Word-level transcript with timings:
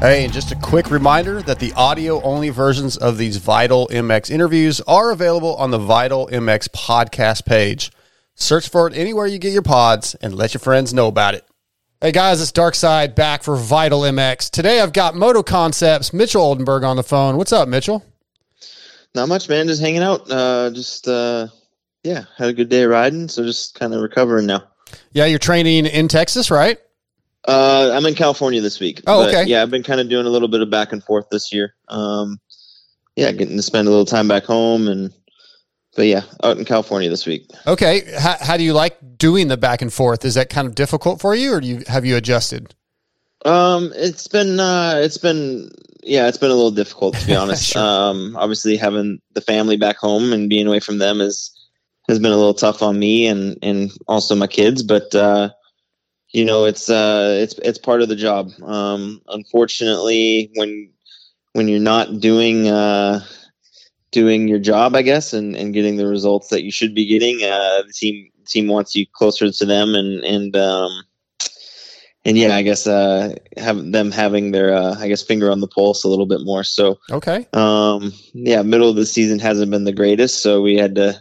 Hey, 0.00 0.24
and 0.24 0.32
just 0.32 0.50
a 0.50 0.56
quick 0.56 0.90
reminder 0.90 1.42
that 1.42 1.58
the 1.58 1.74
audio 1.74 2.22
only 2.22 2.48
versions 2.48 2.96
of 2.96 3.18
these 3.18 3.36
Vital 3.36 3.86
MX 3.88 4.30
interviews 4.30 4.80
are 4.86 5.10
available 5.10 5.54
on 5.56 5.72
the 5.72 5.78
Vital 5.78 6.26
MX 6.28 6.70
podcast 6.70 7.44
page. 7.44 7.92
Search 8.34 8.70
for 8.70 8.86
it 8.86 8.96
anywhere 8.96 9.26
you 9.26 9.38
get 9.38 9.52
your 9.52 9.60
pods 9.60 10.14
and 10.22 10.34
let 10.34 10.54
your 10.54 10.60
friends 10.60 10.94
know 10.94 11.06
about 11.06 11.34
it. 11.34 11.46
Hey 12.00 12.12
guys, 12.12 12.40
it's 12.40 12.50
Dark 12.50 12.76
Side 12.76 13.14
back 13.14 13.42
for 13.42 13.56
Vital 13.56 14.00
MX. 14.00 14.48
Today 14.48 14.80
I've 14.80 14.94
got 14.94 15.16
Moto 15.16 15.42
Concepts, 15.42 16.14
Mitchell 16.14 16.40
Oldenburg 16.40 16.82
on 16.82 16.96
the 16.96 17.02
phone. 17.02 17.36
What's 17.36 17.52
up, 17.52 17.68
Mitchell? 17.68 18.02
Not 19.14 19.28
much, 19.28 19.50
man. 19.50 19.66
Just 19.66 19.82
hanging 19.82 20.02
out. 20.02 20.30
Uh, 20.30 20.70
just 20.70 21.08
uh, 21.08 21.48
yeah, 22.04 22.24
had 22.38 22.48
a 22.48 22.54
good 22.54 22.70
day 22.70 22.86
riding, 22.86 23.28
so 23.28 23.44
just 23.44 23.74
kind 23.78 23.92
of 23.92 24.00
recovering 24.00 24.46
now. 24.46 24.62
Yeah, 25.12 25.26
you're 25.26 25.38
training 25.38 25.84
in 25.84 26.08
Texas, 26.08 26.50
right? 26.50 26.78
Uh, 27.46 27.92
I'm 27.94 28.04
in 28.06 28.14
California 28.14 28.60
this 28.60 28.80
week. 28.80 29.00
Oh, 29.06 29.24
but, 29.24 29.34
okay. 29.34 29.44
Yeah, 29.48 29.62
I've 29.62 29.70
been 29.70 29.82
kind 29.82 30.00
of 30.00 30.08
doing 30.08 30.26
a 30.26 30.30
little 30.30 30.48
bit 30.48 30.60
of 30.60 30.70
back 30.70 30.92
and 30.92 31.02
forth 31.02 31.26
this 31.30 31.52
year. 31.52 31.74
Um, 31.88 32.38
yeah, 33.16 33.32
getting 33.32 33.56
to 33.56 33.62
spend 33.62 33.88
a 33.88 33.90
little 33.90 34.04
time 34.04 34.28
back 34.28 34.44
home, 34.44 34.88
and 34.88 35.12
but 35.96 36.06
yeah, 36.06 36.22
out 36.44 36.58
in 36.58 36.64
California 36.64 37.10
this 37.10 37.26
week. 37.26 37.50
Okay. 37.66 38.12
How, 38.18 38.36
how 38.40 38.56
do 38.56 38.62
you 38.62 38.72
like 38.72 39.18
doing 39.18 39.48
the 39.48 39.56
back 39.56 39.82
and 39.82 39.92
forth? 39.92 40.24
Is 40.24 40.34
that 40.34 40.50
kind 40.50 40.66
of 40.66 40.74
difficult 40.74 41.20
for 41.20 41.34
you, 41.34 41.54
or 41.54 41.60
do 41.60 41.66
you 41.66 41.82
have 41.86 42.04
you 42.04 42.16
adjusted? 42.16 42.74
Um, 43.44 43.92
it's 43.94 44.28
been 44.28 44.60
uh, 44.60 45.00
it's 45.02 45.18
been 45.18 45.70
yeah, 46.02 46.28
it's 46.28 46.38
been 46.38 46.50
a 46.50 46.54
little 46.54 46.70
difficult 46.70 47.16
to 47.16 47.26
be 47.26 47.34
honest. 47.36 47.72
Sure. 47.72 47.82
Um, 47.82 48.36
obviously 48.36 48.76
having 48.76 49.20
the 49.32 49.40
family 49.40 49.76
back 49.76 49.96
home 49.96 50.32
and 50.32 50.48
being 50.48 50.66
away 50.66 50.80
from 50.80 50.98
them 50.98 51.20
is 51.20 51.50
has 52.08 52.18
been 52.18 52.32
a 52.32 52.36
little 52.36 52.54
tough 52.54 52.82
on 52.82 52.98
me 52.98 53.26
and 53.26 53.58
and 53.62 53.90
also 54.06 54.34
my 54.34 54.46
kids, 54.46 54.82
but 54.82 55.14
uh, 55.14 55.50
you 56.32 56.44
know, 56.44 56.64
it's 56.64 56.88
uh, 56.88 57.38
it's 57.40 57.54
it's 57.58 57.78
part 57.78 58.02
of 58.02 58.08
the 58.08 58.16
job. 58.16 58.50
Um, 58.62 59.20
unfortunately, 59.28 60.50
when 60.54 60.90
when 61.52 61.68
you're 61.68 61.80
not 61.80 62.20
doing 62.20 62.68
uh, 62.68 63.24
doing 64.12 64.48
your 64.48 64.60
job, 64.60 64.94
I 64.94 65.02
guess, 65.02 65.32
and, 65.32 65.56
and 65.56 65.74
getting 65.74 65.96
the 65.96 66.06
results 66.06 66.48
that 66.48 66.62
you 66.62 66.70
should 66.70 66.94
be 66.94 67.06
getting, 67.06 67.42
uh, 67.42 67.82
the 67.86 67.92
team 67.92 68.30
team 68.46 68.68
wants 68.68 68.94
you 68.94 69.06
closer 69.12 69.50
to 69.50 69.66
them, 69.66 69.94
and 69.94 70.22
and 70.22 70.56
um, 70.56 71.02
and 72.24 72.38
yeah, 72.38 72.54
I 72.54 72.62
guess 72.62 72.86
uh, 72.86 73.34
have 73.56 73.90
them 73.90 74.12
having 74.12 74.52
their 74.52 74.72
uh, 74.72 74.96
I 74.98 75.08
guess 75.08 75.22
finger 75.22 75.50
on 75.50 75.60
the 75.60 75.68
pulse 75.68 76.04
a 76.04 76.08
little 76.08 76.26
bit 76.26 76.40
more. 76.42 76.62
So 76.62 76.98
Okay. 77.10 77.46
um, 77.52 78.12
yeah, 78.34 78.62
middle 78.62 78.88
of 78.88 78.96
the 78.96 79.06
season 79.06 79.40
hasn't 79.40 79.70
been 79.70 79.84
the 79.84 79.92
greatest, 79.92 80.42
so 80.42 80.62
we 80.62 80.76
had 80.76 80.94
to 80.94 81.20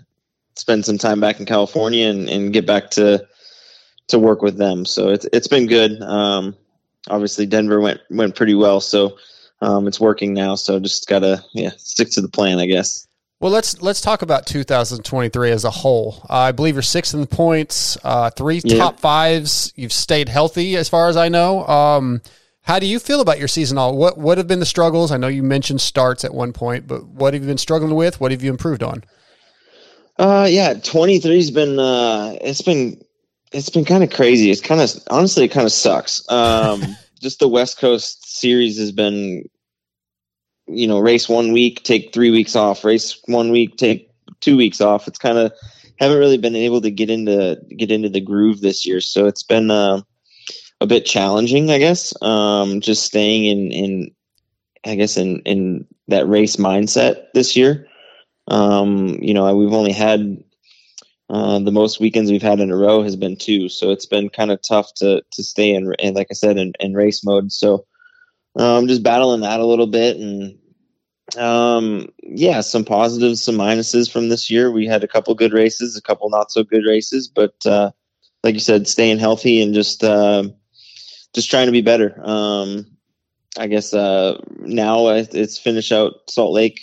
spend 0.56 0.86
some 0.86 0.98
time 0.98 1.20
back 1.20 1.40
in 1.40 1.46
California 1.46 2.08
and, 2.10 2.30
and 2.30 2.54
get 2.54 2.68
back 2.68 2.92
to 2.92 3.26
to 4.10 4.20
work 4.20 4.42
with 4.42 4.58
them. 4.58 4.86
So 4.86 5.10
it's 5.10 5.26
it's 5.34 5.48
been 5.48 5.68
good. 5.68 6.02
Um, 6.02 6.56
obviously, 7.10 7.46
Denver 7.46 7.80
went 7.80 8.02
went 8.10 8.36
pretty 8.36 8.56
well, 8.56 8.82
so 8.82 9.18
um, 9.62 9.88
it's 9.88 10.00
working 10.00 10.34
now. 10.34 10.56
So 10.56 10.80
just 10.80 11.08
gotta 11.08 11.44
yeah 11.54 11.72
stick 11.78 12.10
to 12.12 12.22
the 12.22 12.30
plan, 12.30 12.60
I 12.60 12.66
guess. 12.66 13.06
Well, 13.42 13.52
let's 13.52 13.82
let's 13.82 14.02
talk 14.02 14.22
about 14.22 14.46
2023 14.48 15.52
as 15.52 15.64
a 15.64 15.72
whole. 15.72 16.26
Uh, 16.30 16.34
I 16.34 16.52
believe 16.52 16.76
you're 16.76 16.82
sixth 16.82 17.14
in 17.14 17.22
the 17.22 17.28
points, 17.28 17.98
uh, 18.04 18.30
three 18.32 18.62
Yeah. 18.66 18.78
top 18.78 19.00
fives. 19.00 19.72
You've 19.76 19.94
stayed 19.94 20.28
healthy, 20.28 20.76
as 20.76 20.90
far 20.90 21.08
as 21.08 21.16
I 21.16 21.30
know. 21.30 21.66
Um, 21.66 22.22
how 22.64 22.80
do 22.80 22.86
you 22.86 23.00
feel 23.00 23.22
about 23.22 23.40
your 23.40 23.48
season? 23.48 23.78
All 23.78 23.96
what 23.98 24.18
what 24.18 24.38
have 24.38 24.48
been 24.48 24.60
the 24.60 24.66
struggles? 24.66 25.12
I 25.12 25.18
know 25.18 25.28
you 25.30 25.42
mentioned 25.42 25.80
starts 25.80 26.26
at 26.26 26.34
one 26.34 26.52
point, 26.52 26.86
but 26.86 27.06
what 27.08 27.34
have 27.34 27.42
you 27.42 27.48
been 27.48 27.58
struggling 27.58 27.96
with? 27.96 28.20
What 28.20 28.32
have 28.32 28.44
you 28.44 28.50
improved 28.50 28.84
on? 28.84 29.04
Uh, 30.18 30.46
yeah, 30.50 30.74
23's 30.74 31.50
been 31.50 31.80
uh, 31.80 32.36
it's 32.42 32.62
been 32.62 33.02
it's 33.52 33.70
been 33.70 33.86
kind 33.86 34.04
of 34.04 34.12
crazy. 34.12 34.52
It's 34.52 34.62
kind 34.62 34.82
of 34.82 34.92
honestly, 35.10 35.46
it 35.46 35.50
kind 35.50 35.66
of 35.66 35.72
sucks. 35.72 36.24
Um, 36.32 36.96
just 37.20 37.40
the 37.40 37.50
West 37.50 37.80
Coast 37.80 38.40
series 38.40 38.78
has 38.80 38.94
been, 38.94 39.44
you 40.68 40.88
know, 40.88 41.00
race 41.00 41.28
one 41.28 41.52
week, 41.52 41.84
take 41.84 42.14
three 42.14 42.32
weeks 42.32 42.56
off. 42.56 42.86
Race 42.86 43.20
one 43.26 43.52
week, 43.52 43.76
take 43.76 44.10
two 44.40 44.56
weeks 44.56 44.80
off. 44.80 45.08
It's 45.08 45.20
kind 45.20 45.38
of 45.38 45.52
haven't 46.00 46.20
really 46.20 46.38
been 46.38 46.56
able 46.56 46.82
to 46.82 46.92
get 46.92 47.10
into 47.10 47.60
get 47.76 47.92
into 47.92 48.10
the 48.10 48.22
groove 48.22 48.62
this 48.62 48.86
year. 48.86 49.02
So 49.02 49.26
it's 49.26 49.44
been 49.44 49.70
uh, 49.70 50.02
a 50.80 50.88
bit 50.88 51.06
challenging, 51.06 51.72
I 51.72 51.78
guess. 51.78 52.14
Um, 52.22 52.80
just 52.80 53.04
staying 53.04 53.46
in 53.46 53.72
in 53.72 54.12
I 54.86 54.96
guess 54.96 55.18
in 55.18 55.40
in 55.42 55.86
that 56.08 56.28
race 56.28 56.56
mindset 56.56 57.26
this 57.34 57.56
year. 57.56 57.88
Um, 58.48 59.20
you 59.22 59.34
know, 59.34 59.54
we've 59.56 59.74
only 59.74 59.92
had 59.92 60.44
uh, 61.30 61.60
the 61.60 61.72
most 61.72 62.00
weekends 62.00 62.32
we've 62.32 62.42
had 62.42 62.60
in 62.60 62.72
a 62.72 62.78
row 62.78 63.04
has 63.04 63.16
been 63.16 63.36
two, 63.36 63.70
so 63.70 63.92
it's 63.92 64.06
been 64.06 64.30
kind 64.30 64.52
of 64.52 64.62
tough 64.62 64.94
to 64.96 65.24
to 65.34 65.44
stay 65.44 65.74
in, 65.74 65.94
in 66.00 66.14
like 66.14 66.28
I 66.32 66.34
said, 66.34 66.58
in, 66.58 66.74
in 66.80 66.94
race 66.94 67.24
mode. 67.24 67.52
So 67.52 67.86
I'm 68.56 68.88
just 68.88 69.04
battling 69.04 69.42
that 69.42 69.60
a 69.60 69.66
little 69.66 69.88
bit, 69.88 70.18
and 70.18 70.58
um, 71.38 72.10
yeah, 72.24 72.62
some 72.62 72.86
positives, 72.86 73.42
some 73.42 73.56
minuses 73.56 74.12
from 74.12 74.30
this 74.30 74.50
year. 74.50 74.72
We 74.72 74.88
had 74.88 75.04
a 75.04 75.08
couple 75.08 75.36
good 75.36 75.54
races, 75.54 75.96
a 75.96 76.02
couple 76.02 76.30
not 76.30 76.52
so 76.52 76.64
good 76.64 76.84
races, 76.86 77.28
but 77.28 77.54
uh, 77.66 77.92
like 78.44 78.54
you 78.54 78.60
said, 78.60 78.88
staying 78.88 79.20
healthy 79.20 79.62
and 79.62 79.74
just 79.74 80.04
uh, 80.04 80.44
just 81.34 81.50
trying 81.50 81.68
to 81.68 81.72
be 81.72 81.82
better. 81.82 82.20
Um, 82.24 82.86
I 83.58 83.68
guess 83.68 83.94
uh, 83.94 84.42
now 84.60 85.10
it's 85.10 85.58
finish 85.58 85.92
out 85.92 86.14
Salt 86.30 86.54
Lake 86.54 86.80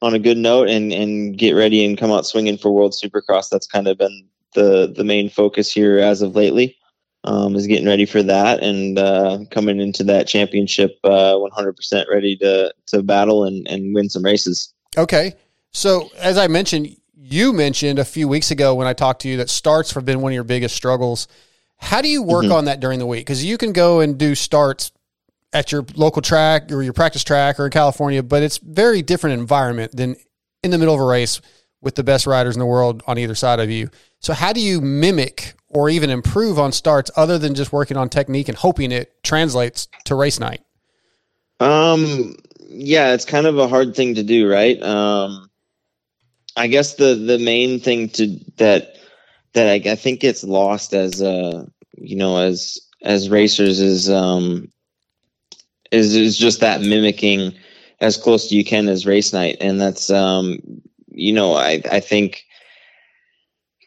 on 0.00 0.14
a 0.14 0.18
good 0.18 0.36
note 0.36 0.68
and 0.68 0.92
and 0.92 1.36
get 1.36 1.52
ready 1.52 1.84
and 1.84 1.98
come 1.98 2.10
out 2.10 2.26
swinging 2.26 2.58
for 2.58 2.70
World 2.70 2.92
Supercross. 2.92 3.48
That's 3.48 3.66
kind 3.66 3.88
of 3.88 3.98
been 3.98 4.26
the 4.54 4.92
the 4.94 5.04
main 5.04 5.28
focus 5.28 5.70
here 5.72 5.98
as 5.98 6.22
of 6.22 6.36
lately. 6.36 6.76
Um, 7.24 7.56
is 7.56 7.66
getting 7.66 7.86
ready 7.86 8.06
for 8.06 8.22
that 8.22 8.62
and 8.62 8.96
uh, 8.96 9.40
coming 9.50 9.80
into 9.80 10.04
that 10.04 10.28
championship 10.28 10.98
uh, 11.02 11.34
100% 11.34 12.08
ready 12.08 12.36
to 12.36 12.72
to 12.86 13.02
battle 13.02 13.44
and 13.44 13.66
and 13.68 13.92
win 13.94 14.08
some 14.08 14.24
races. 14.24 14.72
Okay. 14.96 15.34
So, 15.72 16.10
as 16.16 16.38
I 16.38 16.46
mentioned, 16.46 16.96
you 17.16 17.52
mentioned 17.52 17.98
a 17.98 18.04
few 18.04 18.28
weeks 18.28 18.50
ago 18.50 18.74
when 18.74 18.86
I 18.86 18.92
talked 18.92 19.22
to 19.22 19.28
you 19.28 19.36
that 19.38 19.50
starts 19.50 19.92
have 19.92 20.04
been 20.04 20.20
one 20.20 20.32
of 20.32 20.34
your 20.34 20.44
biggest 20.44 20.76
struggles. 20.76 21.26
How 21.76 22.00
do 22.00 22.08
you 22.08 22.22
work 22.22 22.46
Mhm. 22.46 22.54
on 22.54 22.64
that 22.66 22.80
during 22.80 22.98
the 23.00 23.06
week? 23.06 23.26
Because 23.26 23.44
you 23.44 23.58
can 23.58 23.72
go 23.72 24.00
and 24.00 24.16
do 24.16 24.34
starts 24.34 24.90
at 25.52 25.72
your 25.72 25.84
local 25.94 26.22
track 26.22 26.70
or 26.70 26.82
your 26.82 26.92
practice 26.92 27.24
track 27.24 27.58
or 27.58 27.66
in 27.66 27.70
California, 27.70 28.22
but 28.22 28.42
it's 28.42 28.58
very 28.58 29.02
different 29.02 29.40
environment 29.40 29.96
than 29.96 30.16
in 30.62 30.70
the 30.70 30.78
middle 30.78 30.94
of 30.94 31.00
a 31.00 31.04
race 31.04 31.40
with 31.80 31.94
the 31.94 32.04
best 32.04 32.26
riders 32.26 32.54
in 32.56 32.60
the 32.60 32.66
world 32.66 33.02
on 33.06 33.18
either 33.18 33.34
side 33.34 33.60
of 33.60 33.70
you. 33.70 33.88
So, 34.20 34.34
how 34.34 34.52
do 34.52 34.60
you 34.60 34.80
mimic 34.80 35.54
or 35.68 35.88
even 35.88 36.10
improve 36.10 36.58
on 36.58 36.72
starts 36.72 37.10
other 37.16 37.38
than 37.38 37.54
just 37.54 37.72
working 37.72 37.96
on 37.96 38.08
technique 38.08 38.48
and 38.48 38.58
hoping 38.58 38.92
it 38.92 39.22
translates 39.22 39.88
to 40.04 40.14
race 40.14 40.40
night? 40.40 40.62
Um, 41.60 42.36
yeah, 42.68 43.14
it's 43.14 43.24
kind 43.24 43.46
of 43.46 43.58
a 43.58 43.68
hard 43.68 43.94
thing 43.94 44.16
to 44.16 44.22
do, 44.22 44.50
right? 44.50 44.80
Um, 44.82 45.48
I 46.56 46.66
guess 46.66 46.94
the 46.94 47.14
the 47.14 47.38
main 47.38 47.78
thing 47.78 48.08
to 48.10 48.38
that 48.56 48.96
that 49.52 49.68
I, 49.68 49.92
I 49.92 49.94
think 49.94 50.20
gets 50.20 50.42
lost 50.42 50.92
as 50.92 51.22
uh 51.22 51.64
you 51.96 52.16
know 52.16 52.38
as 52.38 52.80
as 53.02 53.30
racers 53.30 53.80
is 53.80 54.10
um 54.10 54.70
is 55.90 56.14
is 56.14 56.36
just 56.36 56.60
that 56.60 56.80
mimicking 56.80 57.52
as 58.00 58.16
close 58.16 58.48
to 58.48 58.56
you 58.56 58.64
can 58.64 58.88
as 58.88 59.06
race 59.06 59.32
night, 59.32 59.56
and 59.60 59.80
that's 59.80 60.10
um 60.10 60.58
you 61.10 61.32
know 61.32 61.54
I 61.54 61.82
I 61.90 62.00
think 62.00 62.44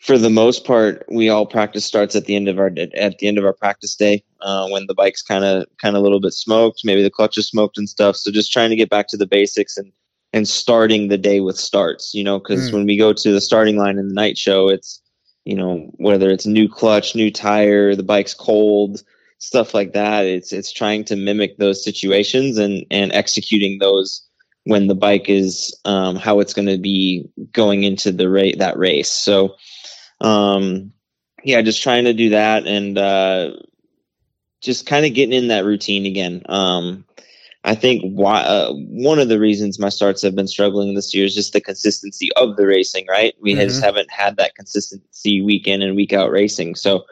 for 0.01 0.17
the 0.17 0.29
most 0.31 0.65
part, 0.65 1.05
we 1.11 1.29
all 1.29 1.45
practice 1.45 1.85
starts 1.85 2.15
at 2.15 2.25
the 2.25 2.35
end 2.35 2.47
of 2.47 2.57
our 2.59 2.71
at 2.95 3.19
the 3.19 3.27
end 3.27 3.37
of 3.37 3.45
our 3.45 3.53
practice 3.53 3.95
day 3.95 4.23
uh, 4.41 4.67
when 4.69 4.87
the 4.87 4.95
bike's 4.95 5.21
kind 5.21 5.45
of 5.45 5.65
kind 5.81 5.95
of 5.95 5.99
a 6.01 6.03
little 6.03 6.19
bit 6.19 6.33
smoked, 6.33 6.81
maybe 6.83 7.03
the 7.03 7.09
clutch 7.11 7.37
is 7.37 7.47
smoked 7.47 7.77
and 7.77 7.87
stuff. 7.87 8.15
So 8.15 8.31
just 8.31 8.51
trying 8.51 8.71
to 8.71 8.75
get 8.75 8.89
back 8.89 9.07
to 9.09 9.17
the 9.17 9.27
basics 9.27 9.77
and 9.77 9.91
and 10.33 10.47
starting 10.47 11.07
the 11.09 11.17
day 11.17 11.41
with 11.41 11.57
starts, 11.57 12.13
you 12.13 12.23
know, 12.23 12.39
because 12.39 12.69
Mm. 12.69 12.73
when 12.73 12.85
we 12.85 12.97
go 12.97 13.13
to 13.13 13.31
the 13.31 13.41
starting 13.41 13.77
line 13.77 13.99
in 13.99 14.07
the 14.07 14.13
night 14.13 14.37
show, 14.37 14.69
it's 14.69 15.01
you 15.45 15.55
know 15.55 15.91
whether 15.97 16.31
it's 16.31 16.45
new 16.47 16.67
clutch, 16.67 17.15
new 17.15 17.29
tire, 17.29 17.95
the 17.95 18.03
bike's 18.03 18.33
cold, 18.33 19.03
stuff 19.41 19.73
like 19.73 19.93
that. 19.93 20.25
It's 20.25 20.53
it's 20.53 20.71
trying 20.71 21.05
to 21.05 21.15
mimic 21.15 21.57
those 21.57 21.83
situations 21.83 22.57
and 22.57 22.85
and 22.91 23.11
executing 23.11 23.79
those 23.79 24.25
when 24.63 24.85
the 24.85 24.95
bike 24.95 25.27
is 25.27 25.75
um, 25.85 26.15
how 26.15 26.39
it's 26.39 26.53
going 26.53 26.67
to 26.67 26.77
be 26.77 27.27
going 27.51 27.83
into 27.83 28.11
the 28.11 28.29
rate 28.29 28.59
that 28.59 28.77
race. 28.77 29.09
So 29.09 29.55
um 30.21 30.93
yeah 31.43 31.61
just 31.61 31.81
trying 31.81 32.05
to 32.05 32.13
do 32.13 32.29
that 32.29 32.67
and 32.67 32.97
uh 32.97 33.51
just 34.61 34.85
kind 34.85 35.05
of 35.05 35.13
getting 35.13 35.33
in 35.33 35.47
that 35.47 35.65
routine 35.65 36.05
again 36.05 36.43
um 36.47 37.03
i 37.63 37.73
think 37.73 38.03
why 38.03 38.41
uh, 38.41 38.71
one 38.71 39.17
of 39.17 39.27
the 39.27 39.39
reasons 39.39 39.79
my 39.79 39.89
starts 39.89 40.21
have 40.21 40.35
been 40.35 40.47
struggling 40.47 40.93
this 40.93 41.13
year 41.13 41.25
is 41.25 41.33
just 41.33 41.53
the 41.53 41.61
consistency 41.61 42.29
of 42.35 42.55
the 42.55 42.67
racing 42.67 43.05
right 43.09 43.33
we 43.41 43.55
just 43.55 43.83
haven't 43.83 44.11
had 44.11 44.37
that 44.37 44.55
consistency 44.55 45.41
week 45.41 45.67
in 45.67 45.81
and 45.81 45.95
week 45.95 46.13
out 46.13 46.29
racing 46.29 46.75
so 46.75 47.03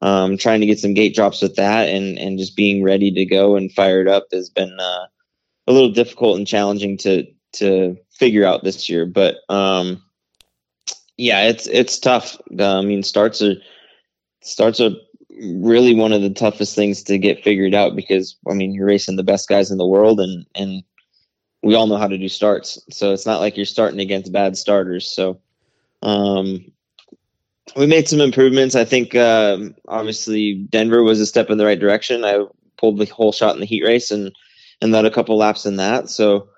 um 0.00 0.36
trying 0.36 0.60
to 0.60 0.66
get 0.66 0.78
some 0.78 0.94
gate 0.94 1.14
drops 1.14 1.42
with 1.42 1.56
that 1.56 1.88
and 1.88 2.18
and 2.18 2.38
just 2.38 2.56
being 2.56 2.82
ready 2.82 3.10
to 3.10 3.24
go 3.24 3.56
and 3.56 3.72
fired 3.72 4.08
up 4.08 4.26
has 4.32 4.48
been 4.48 4.76
uh 4.80 5.06
a 5.66 5.72
little 5.72 5.90
difficult 5.92 6.38
and 6.38 6.46
challenging 6.46 6.96
to 6.96 7.26
to 7.52 7.96
figure 8.10 8.44
out 8.44 8.64
this 8.64 8.88
year 8.88 9.06
but 9.06 9.36
um 9.48 10.02
yeah, 11.18 11.48
it's 11.48 11.66
it's 11.66 11.98
tough. 11.98 12.40
I 12.58 12.80
mean, 12.80 13.02
starts 13.02 13.42
are 13.42 13.56
starts 14.40 14.80
are 14.80 14.92
really 15.30 15.94
one 15.94 16.12
of 16.12 16.22
the 16.22 16.30
toughest 16.30 16.74
things 16.74 17.02
to 17.04 17.18
get 17.18 17.42
figured 17.42 17.74
out 17.74 17.96
because 17.96 18.36
I 18.48 18.54
mean 18.54 18.72
you're 18.72 18.86
racing 18.86 19.16
the 19.16 19.24
best 19.24 19.48
guys 19.48 19.70
in 19.70 19.78
the 19.78 19.86
world 19.86 20.20
and 20.20 20.46
and 20.54 20.84
we 21.62 21.74
all 21.74 21.88
know 21.88 21.96
how 21.96 22.06
to 22.06 22.16
do 22.16 22.28
starts. 22.28 22.80
So 22.90 23.12
it's 23.12 23.26
not 23.26 23.40
like 23.40 23.56
you're 23.56 23.66
starting 23.66 23.98
against 23.98 24.32
bad 24.32 24.56
starters. 24.56 25.10
So 25.10 25.40
um, 26.02 26.70
we 27.78 27.86
made 27.86 28.08
some 28.08 28.20
improvements. 28.20 28.74
I 28.74 28.84
think 28.84 29.14
um, 29.14 29.76
obviously 29.86 30.54
Denver 30.54 31.02
was 31.02 31.20
a 31.20 31.26
step 31.26 31.48
in 31.48 31.58
the 31.58 31.64
right 31.64 31.78
direction. 31.78 32.24
I 32.24 32.44
pulled 32.76 32.98
the 32.98 33.06
whole 33.06 33.32
shot 33.32 33.54
in 33.54 33.60
the 33.60 33.66
heat 33.66 33.84
race 33.84 34.10
and 34.10 34.34
and 34.80 34.92
led 34.92 35.04
a 35.04 35.10
couple 35.10 35.36
laps 35.36 35.64
in 35.64 35.76
that. 35.76 36.08
So 36.08 36.48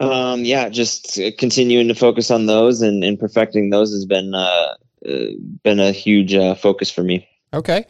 um, 0.00 0.44
yeah, 0.44 0.68
just 0.68 1.20
continuing 1.38 1.88
to 1.88 1.94
focus 1.94 2.30
on 2.30 2.46
those 2.46 2.82
and, 2.82 3.04
and 3.04 3.18
perfecting 3.18 3.70
those 3.70 3.92
has 3.92 4.04
been 4.04 4.34
uh, 4.34 4.74
uh, 5.06 5.26
been 5.62 5.78
a 5.78 5.92
huge 5.92 6.34
uh, 6.34 6.56
focus 6.56 6.90
for 6.90 7.02
me. 7.02 7.28
Okay. 7.54 7.84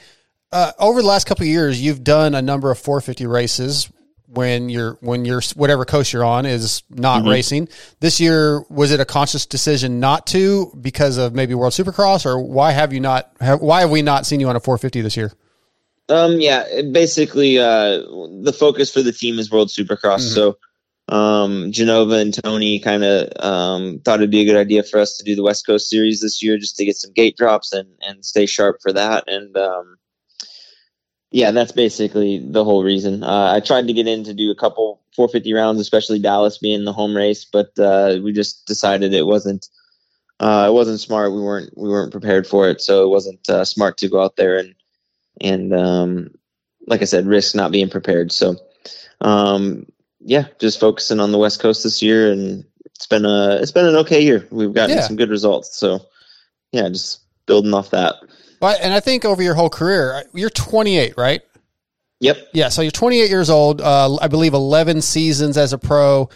Uh, 0.52 0.72
over 0.78 1.00
the 1.00 1.08
last 1.08 1.26
couple 1.26 1.46
years, 1.46 1.81
you've 1.81 2.02
done 2.02 2.34
a 2.34 2.43
number 2.43 2.70
of 2.70 2.78
450 2.78 3.26
races 3.26 3.90
when 4.32 4.69
you're 4.69 4.97
when 5.00 5.25
you're 5.25 5.43
whatever 5.56 5.85
coast 5.85 6.12
you're 6.12 6.25
on 6.25 6.47
is 6.47 6.82
not 6.88 7.21
mm-hmm. 7.21 7.31
racing. 7.31 7.69
This 8.00 8.21
year, 8.21 8.65
was 8.69 8.93
it 8.93 9.00
a 9.00 9.05
conscious 9.05 9.47
decision 9.47 10.00
not 10.00 10.27
to 10.29 10.73
because 10.81 11.17
of 11.17 11.35
maybe 11.35 11.55
World 11.55 11.73
Supercross, 11.73 12.25
or 12.27 12.41
why 12.41 12.73
have 12.73 12.93
you 12.93 13.00
not? 13.00 13.32
Have, 13.41 13.61
why 13.61 13.81
have 13.81 13.91
we 13.91 14.03
not 14.03 14.27
seen 14.27 14.41
you 14.41 14.49
on 14.49 14.56
a 14.56 14.61
450 14.61 15.00
this 15.00 15.17
year? 15.17 15.32
Um, 16.09 16.41
yeah, 16.41 16.82
basically, 16.91 17.59
uh, 17.59 18.03
the 18.43 18.55
focus 18.56 18.93
for 18.93 19.03
the 19.03 19.12
team 19.12 19.38
is 19.38 19.50
World 19.50 19.69
Supercross. 19.69 20.21
Mm-hmm. 20.21 20.35
So, 20.35 20.59
um, 21.09 21.73
Genova 21.73 22.15
and 22.15 22.35
Tony 22.35 22.81
kind 22.81 23.05
of 23.05 23.29
um, 23.38 24.00
thought 24.05 24.21
it'd 24.21 24.31
be 24.31 24.43
a 24.43 24.44
good 24.44 24.56
idea 24.56 24.82
for 24.82 24.99
us 25.00 25.19
to 25.19 25.25
do 25.25 25.35
the 25.35 25.43
West 25.43 25.67
Coast 25.67 25.88
Series 25.88 26.21
this 26.21 26.43
year, 26.43 26.56
just 26.59 26.77
to 26.77 26.85
get 26.85 26.97
some 26.97 27.12
gate 27.12 27.37
drops 27.37 27.73
and 27.73 27.88
and 28.00 28.25
stay 28.25 28.47
sharp 28.47 28.79
for 28.81 28.93
that. 28.93 29.25
And 29.27 29.56
um, 29.56 29.97
yeah, 31.31 31.53
that's 31.53 31.73
basically 31.73 32.38
the 32.38 32.65
whole 32.65 32.82
reason. 32.82 33.23
Uh, 33.23 33.53
I 33.55 33.61
tried 33.61 33.87
to 33.87 33.93
get 33.93 34.09
in 34.09 34.25
to 34.25 34.35
do 34.35 34.50
a 34.50 34.56
couple 34.56 35.00
450 35.15 35.53
rounds, 35.53 35.81
especially 35.81 36.19
Dallas 36.19 36.59
being 36.59 36.85
the 36.85 36.93
home 36.93 37.17
race, 37.17 37.44
but 37.44 37.79
uh, 37.79 38.19
we 38.23 38.32
just 38.32 38.67
decided 38.67 39.15
it 39.15 39.27
wasn't 39.27 39.69
uh, 40.41 40.67
it 40.69 40.73
wasn't 40.73 41.00
smart. 41.00 41.32
We 41.32 41.41
weren't 41.41 41.77
we 41.77 41.88
weren't 41.88 42.12
prepared 42.12 42.47
for 42.47 42.69
it, 42.69 42.81
so 42.81 43.05
it 43.05 43.09
wasn't 43.09 43.49
uh, 43.49 43.65
smart 43.65 43.99
to 43.99 44.09
go 44.09 44.23
out 44.23 44.37
there 44.37 44.59
and 44.59 44.75
and 45.41 45.73
um, 45.73 46.31
like 46.87 47.03
I 47.03 47.06
said, 47.06 47.27
risk 47.27 47.55
not 47.55 47.73
being 47.73 47.91
prepared. 47.91 48.32
So 48.32 48.56
um, 49.21 49.87
yeah, 50.21 50.47
just 50.59 50.81
focusing 50.81 51.21
on 51.21 51.31
the 51.31 51.38
West 51.38 51.61
Coast 51.61 51.85
this 51.85 52.03
year, 52.03 52.32
and 52.32 52.65
it's 52.87 53.06
been 53.06 53.25
a 53.25 53.59
it's 53.61 53.73
been 53.73 53.87
an 53.87 53.97
okay 53.97 54.23
year. 54.23 54.47
We've 54.50 54.73
gotten 54.73 54.97
yeah. 54.97 55.06
some 55.06 55.17
good 55.17 55.31
results. 55.31 55.77
So 55.77 56.00
yeah, 56.73 56.88
just 56.88 57.21
building 57.47 57.75
off 57.75 57.91
that. 57.91 58.17
Well, 58.61 58.77
and 58.81 58.93
I 58.93 59.01
think 59.01 59.25
over 59.25 59.43
your 59.43 59.55
whole 59.55 59.71
career, 59.71 60.25
you're 60.35 60.51
28, 60.51 61.15
right? 61.17 61.43
Yep. 62.21 62.49
Yeah. 62.53 62.69
So 62.69 62.83
you're 62.83 62.91
28 62.91 63.31
years 63.31 63.49
old. 63.49 63.81
Uh, 63.81 64.17
I 64.17 64.29
believe 64.29 64.53
11 64.53 65.01
seasons 65.01 65.57
as 65.57 65.73
a 65.73 65.79
pro. 65.79 66.29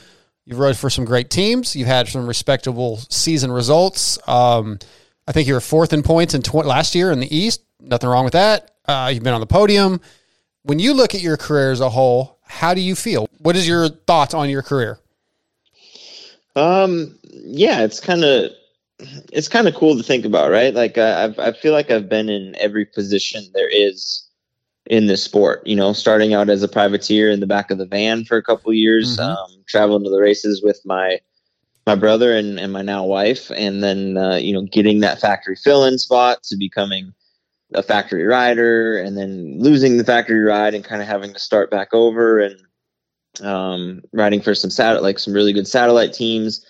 You've 0.46 0.58
rode 0.58 0.76
for 0.76 0.90
some 0.90 1.04
great 1.04 1.30
teams. 1.30 1.76
You've 1.76 1.88
had 1.88 2.08
some 2.08 2.26
respectable 2.26 2.98
season 3.08 3.52
results. 3.52 4.18
Um, 4.26 4.78
I 5.26 5.32
think 5.32 5.48
you 5.48 5.54
were 5.54 5.60
fourth 5.60 5.92
in 5.92 6.02
points 6.02 6.34
in 6.34 6.42
tw- 6.42 6.66
last 6.66 6.94
year 6.94 7.12
in 7.12 7.20
the 7.20 7.34
East. 7.34 7.62
Nothing 7.80 8.10
wrong 8.10 8.24
with 8.24 8.34
that. 8.34 8.70
Uh, 8.86 9.10
you've 9.12 9.22
been 9.22 9.34
on 9.34 9.40
the 9.40 9.46
podium. 9.46 10.00
When 10.62 10.78
you 10.78 10.94
look 10.94 11.14
at 11.14 11.20
your 11.20 11.36
career 11.36 11.72
as 11.72 11.80
a 11.80 11.90
whole, 11.90 12.38
how 12.42 12.74
do 12.74 12.80
you 12.80 12.94
feel? 12.94 13.28
What 13.38 13.56
is 13.56 13.68
your 13.68 13.88
thoughts 13.88 14.34
on 14.34 14.48
your 14.48 14.62
career? 14.62 14.98
Um, 16.56 17.18
yeah, 17.32 17.82
it's 17.82 18.00
kind 18.00 18.24
of 18.24 18.52
it's 19.32 19.48
kind 19.48 19.68
of 19.68 19.74
cool 19.74 19.96
to 19.96 20.02
think 20.02 20.24
about, 20.24 20.50
right? 20.50 20.74
Like 20.74 20.98
uh, 20.98 21.32
i 21.38 21.48
I 21.48 21.52
feel 21.52 21.72
like 21.72 21.90
I've 21.90 22.08
been 22.08 22.28
in 22.28 22.54
every 22.56 22.84
position 22.84 23.44
there 23.54 23.68
is 23.68 24.28
in 24.86 25.06
this 25.06 25.22
sport. 25.22 25.66
You 25.66 25.76
know, 25.76 25.92
starting 25.92 26.34
out 26.34 26.50
as 26.50 26.62
a 26.62 26.68
privateer 26.68 27.30
in 27.30 27.40
the 27.40 27.46
back 27.46 27.70
of 27.70 27.78
the 27.78 27.86
van 27.86 28.24
for 28.24 28.36
a 28.36 28.42
couple 28.42 28.72
years, 28.72 29.16
mm-hmm. 29.16 29.30
um, 29.30 29.64
traveling 29.66 30.04
to 30.04 30.10
the 30.10 30.20
races 30.20 30.62
with 30.62 30.80
my 30.84 31.20
my 31.86 31.94
brother 31.94 32.34
and, 32.34 32.58
and 32.58 32.72
my 32.72 32.82
now 32.82 33.04
wife, 33.04 33.50
and 33.54 33.82
then 33.82 34.16
uh, 34.16 34.36
you 34.36 34.52
know 34.52 34.62
getting 34.62 35.00
that 35.00 35.20
factory 35.20 35.56
fill-in 35.56 35.98
spot 35.98 36.42
to 36.44 36.56
becoming 36.56 37.12
a 37.74 37.82
factory 37.82 38.24
rider, 38.24 38.98
and 38.98 39.16
then 39.16 39.58
losing 39.58 39.96
the 39.96 40.04
factory 40.04 40.40
ride 40.40 40.74
and 40.74 40.84
kind 40.84 41.02
of 41.02 41.08
having 41.08 41.32
to 41.32 41.40
start 41.40 41.70
back 41.70 41.92
over 41.92 42.38
and 42.38 42.60
um, 43.42 44.02
riding 44.12 44.40
for 44.40 44.54
some 44.54 44.70
sat 44.70 45.02
like 45.02 45.18
some 45.18 45.34
really 45.34 45.52
good 45.52 45.66
satellite 45.66 46.12
teams 46.12 46.64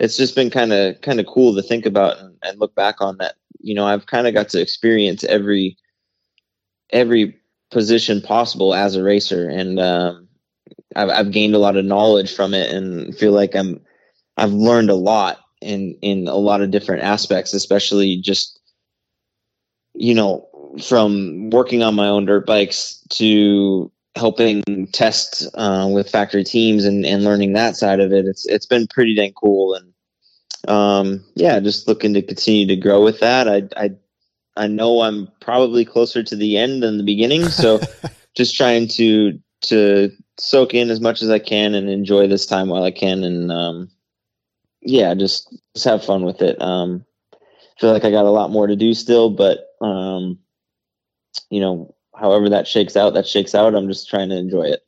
it's 0.00 0.16
just 0.16 0.34
been 0.34 0.50
kind 0.50 0.72
of 0.72 1.00
kind 1.02 1.20
of 1.20 1.26
cool 1.26 1.54
to 1.54 1.62
think 1.62 1.86
about 1.86 2.18
and, 2.18 2.34
and, 2.42 2.58
look 2.58 2.74
back 2.74 3.00
on 3.00 3.18
that. 3.18 3.36
You 3.60 3.74
know, 3.74 3.86
I've 3.86 4.06
kind 4.06 4.26
of 4.26 4.34
got 4.34 4.48
to 4.48 4.60
experience 4.60 5.22
every 5.24 5.76
every 6.90 7.36
position 7.70 8.20
possible 8.22 8.74
as 8.74 8.96
a 8.96 9.02
racer, 9.02 9.48
and 9.48 9.78
um, 9.78 10.26
I've, 10.96 11.10
I've 11.10 11.30
gained 11.30 11.54
a 11.54 11.58
lot 11.58 11.76
of 11.76 11.84
knowledge 11.84 12.34
from 12.34 12.54
it, 12.54 12.72
and 12.72 13.14
feel 13.16 13.32
like 13.32 13.54
I'm 13.54 13.80
I've 14.38 14.52
learned 14.52 14.88
a 14.90 14.94
lot 14.94 15.38
in 15.60 15.94
in 16.00 16.26
a 16.26 16.36
lot 16.36 16.62
of 16.62 16.70
different 16.70 17.02
aspects, 17.02 17.52
especially 17.52 18.16
just 18.16 18.58
you 19.94 20.14
know 20.14 20.48
from 20.82 21.50
working 21.50 21.82
on 21.82 21.94
my 21.94 22.08
own 22.08 22.24
dirt 22.24 22.46
bikes 22.46 23.04
to 23.10 23.92
helping 24.16 24.88
test 24.92 25.48
uh, 25.54 25.88
with 25.90 26.10
factory 26.10 26.44
teams 26.44 26.84
and, 26.84 27.06
and 27.06 27.24
learning 27.24 27.52
that 27.52 27.76
side 27.76 28.00
of 28.00 28.12
it. 28.12 28.26
It's 28.26 28.46
it's 28.46 28.66
been 28.66 28.86
pretty 28.86 29.14
dang 29.14 29.32
cool, 29.32 29.74
and 29.74 29.92
um, 30.68 31.24
yeah, 31.34 31.60
just 31.60 31.88
looking 31.88 32.14
to 32.14 32.22
continue 32.22 32.66
to 32.66 32.76
grow 32.76 33.02
with 33.02 33.20
that. 33.20 33.48
I 33.48 33.62
I 33.76 33.90
I 34.56 34.66
know 34.66 35.02
I'm 35.02 35.28
probably 35.40 35.84
closer 35.84 36.22
to 36.22 36.36
the 36.36 36.58
end 36.58 36.82
than 36.82 36.98
the 36.98 37.04
beginning, 37.04 37.48
so 37.48 37.80
just 38.36 38.56
trying 38.56 38.88
to 38.88 39.38
to 39.62 40.10
soak 40.38 40.74
in 40.74 40.90
as 40.90 41.00
much 41.00 41.22
as 41.22 41.30
I 41.30 41.38
can 41.38 41.74
and 41.74 41.88
enjoy 41.88 42.26
this 42.26 42.46
time 42.46 42.68
while 42.68 42.84
I 42.84 42.90
can, 42.90 43.24
and 43.24 43.52
um, 43.52 43.90
yeah, 44.82 45.14
just 45.14 45.54
just 45.74 45.86
have 45.86 46.04
fun 46.04 46.24
with 46.24 46.42
it. 46.42 46.60
Um, 46.60 47.04
feel 47.78 47.92
like 47.92 48.04
I 48.04 48.10
got 48.10 48.26
a 48.26 48.30
lot 48.30 48.50
more 48.50 48.66
to 48.66 48.76
do 48.76 48.92
still, 48.94 49.30
but 49.30 49.66
um, 49.80 50.38
you 51.48 51.60
know, 51.60 51.94
however 52.20 52.50
that 52.50 52.68
shakes 52.68 52.96
out, 52.96 53.14
that 53.14 53.26
shakes 53.26 53.54
out. 53.54 53.74
I'm 53.74 53.88
just 53.88 54.08
trying 54.08 54.28
to 54.28 54.36
enjoy 54.36 54.64
it. 54.64 54.84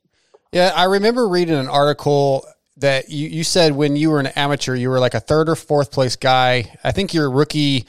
Yeah, 0.51 0.71
I 0.75 0.85
remember 0.85 1.27
reading 1.27 1.55
an 1.55 1.67
article 1.67 2.45
that 2.77 3.09
you, 3.09 3.27
you 3.27 3.43
said 3.43 3.73
when 3.73 3.95
you 3.95 4.11
were 4.11 4.19
an 4.19 4.27
amateur, 4.27 4.75
you 4.75 4.89
were 4.89 4.99
like 4.99 5.15
a 5.15 5.19
third 5.19 5.49
or 5.49 5.55
fourth 5.55 5.91
place 5.91 6.15
guy. 6.15 6.77
I 6.83 6.91
think 6.91 7.13
your 7.13 7.29
rookie 7.29 7.87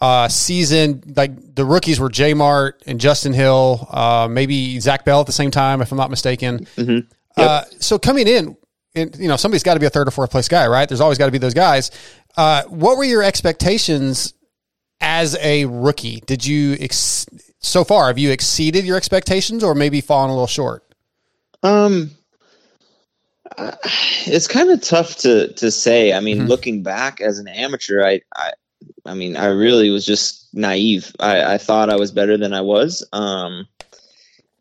uh, 0.00 0.28
season, 0.28 1.02
like 1.16 1.54
the 1.54 1.64
rookies 1.64 1.98
were 1.98 2.10
J 2.10 2.34
Mart 2.34 2.82
and 2.86 3.00
Justin 3.00 3.32
Hill, 3.32 3.88
uh, 3.90 4.28
maybe 4.30 4.78
Zach 4.80 5.04
Bell 5.04 5.20
at 5.20 5.26
the 5.26 5.32
same 5.32 5.50
time, 5.50 5.80
if 5.80 5.92
I'm 5.92 5.98
not 5.98 6.10
mistaken. 6.10 6.66
Mm-hmm. 6.76 6.92
Yep. 6.92 7.06
Uh, 7.36 7.64
so 7.80 7.98
coming 7.98 8.28
in, 8.28 8.56
you 8.94 9.28
know, 9.28 9.36
somebody's 9.36 9.62
got 9.62 9.74
to 9.74 9.80
be 9.80 9.86
a 9.86 9.90
third 9.90 10.06
or 10.06 10.10
fourth 10.10 10.30
place 10.30 10.48
guy, 10.48 10.66
right? 10.66 10.88
There's 10.88 11.00
always 11.00 11.18
got 11.18 11.26
to 11.26 11.32
be 11.32 11.38
those 11.38 11.54
guys. 11.54 11.90
Uh, 12.36 12.62
what 12.64 12.96
were 12.96 13.04
your 13.04 13.22
expectations 13.22 14.34
as 15.00 15.36
a 15.40 15.64
rookie? 15.64 16.20
Did 16.26 16.46
you 16.46 16.76
ex- 16.78 17.26
so 17.64 17.84
far 17.84 18.08
have 18.08 18.18
you 18.18 18.30
exceeded 18.30 18.84
your 18.84 18.96
expectations 18.96 19.64
or 19.64 19.74
maybe 19.74 20.00
fallen 20.00 20.30
a 20.30 20.32
little 20.32 20.46
short? 20.46 20.84
Um, 21.62 22.10
uh, 23.56 23.72
it's 24.26 24.46
kind 24.46 24.70
of 24.70 24.82
tough 24.82 25.16
to 25.18 25.52
to 25.54 25.70
say. 25.70 26.12
I 26.12 26.20
mean, 26.20 26.38
mm-hmm. 26.38 26.46
looking 26.48 26.82
back 26.82 27.20
as 27.20 27.38
an 27.38 27.48
amateur, 27.48 28.04
I, 28.04 28.20
I 28.34 28.52
I 29.06 29.14
mean, 29.14 29.36
I 29.36 29.46
really 29.46 29.90
was 29.90 30.04
just 30.04 30.48
naive. 30.54 31.14
I, 31.20 31.54
I 31.54 31.58
thought 31.58 31.90
I 31.90 31.96
was 31.96 32.12
better 32.12 32.36
than 32.36 32.52
I 32.52 32.60
was. 32.60 33.06
Um, 33.12 33.66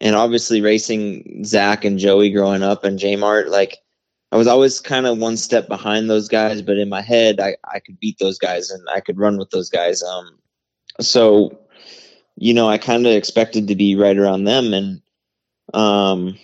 and 0.02 0.16
obviously 0.16 0.62
racing 0.62 1.46
Zach 1.46 1.86
and 1.86 1.98
Joey 1.98 2.30
growing 2.30 2.64
up 2.64 2.84
and 2.84 3.00
J 3.00 3.16
Mart, 3.16 3.50
like 3.50 3.78
I 4.32 4.36
was 4.36 4.48
always 4.48 4.82
kind 4.82 5.06
of 5.06 5.18
one 5.18 5.38
step 5.38 5.68
behind 5.68 6.10
those 6.10 6.28
guys, 6.28 6.62
but 6.62 6.78
in 6.78 6.90
my 6.90 7.02
head, 7.02 7.40
I, 7.40 7.56
I 7.72 7.80
could 7.80 8.00
beat 8.00 8.18
those 8.20 8.38
guys 8.38 8.70
and 8.70 8.86
I 8.94 9.00
could 9.00 9.18
run 9.18 9.38
with 9.38 9.50
those 9.52 9.70
guys. 9.70 10.04
Um, 10.04 10.40
so 11.00 11.58
you 12.36 12.54
know, 12.54 12.68
I 12.68 12.78
kind 12.78 13.06
of 13.06 13.14
expected 13.14 13.68
to 13.68 13.76
be 13.76 13.96
right 13.96 14.18
around 14.18 14.46
them. 14.46 14.74
And, 14.74 15.02
um, 15.74 16.38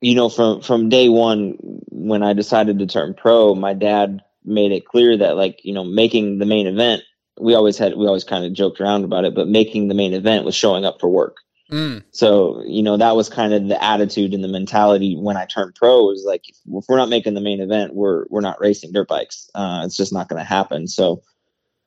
you 0.00 0.14
know, 0.14 0.28
from, 0.28 0.60
from 0.60 0.88
day 0.88 1.08
one, 1.08 1.56
when 1.90 2.22
I 2.22 2.32
decided 2.32 2.78
to 2.78 2.86
turn 2.86 3.14
pro, 3.14 3.54
my 3.54 3.74
dad 3.74 4.22
made 4.44 4.72
it 4.72 4.86
clear 4.86 5.16
that 5.16 5.36
like, 5.36 5.60
you 5.64 5.72
know, 5.72 5.84
making 5.84 6.38
the 6.38 6.46
main 6.46 6.66
event, 6.66 7.02
we 7.40 7.54
always 7.54 7.78
had, 7.78 7.96
we 7.96 8.06
always 8.06 8.24
kind 8.24 8.44
of 8.44 8.52
joked 8.52 8.80
around 8.80 9.04
about 9.04 9.24
it, 9.24 9.34
but 9.34 9.48
making 9.48 9.88
the 9.88 9.94
main 9.94 10.14
event 10.14 10.44
was 10.44 10.54
showing 10.54 10.84
up 10.84 11.00
for 11.00 11.08
work. 11.08 11.36
Mm. 11.72 12.04
So, 12.10 12.62
you 12.66 12.82
know, 12.82 12.98
that 12.98 13.16
was 13.16 13.28
kind 13.30 13.54
of 13.54 13.68
the 13.68 13.82
attitude 13.82 14.34
and 14.34 14.44
the 14.44 14.48
mentality 14.48 15.16
when 15.16 15.36
I 15.36 15.46
turned 15.46 15.74
pro 15.74 16.04
was 16.04 16.22
like, 16.26 16.48
if, 16.48 16.56
if 16.66 16.84
we're 16.88 16.98
not 16.98 17.08
making 17.08 17.34
the 17.34 17.40
main 17.40 17.60
event, 17.60 17.94
we're, 17.94 18.26
we're 18.28 18.42
not 18.42 18.60
racing 18.60 18.92
dirt 18.92 19.08
bikes. 19.08 19.50
Uh, 19.54 19.82
it's 19.84 19.96
just 19.96 20.12
not 20.12 20.28
going 20.28 20.40
to 20.40 20.44
happen. 20.44 20.86
So, 20.86 21.22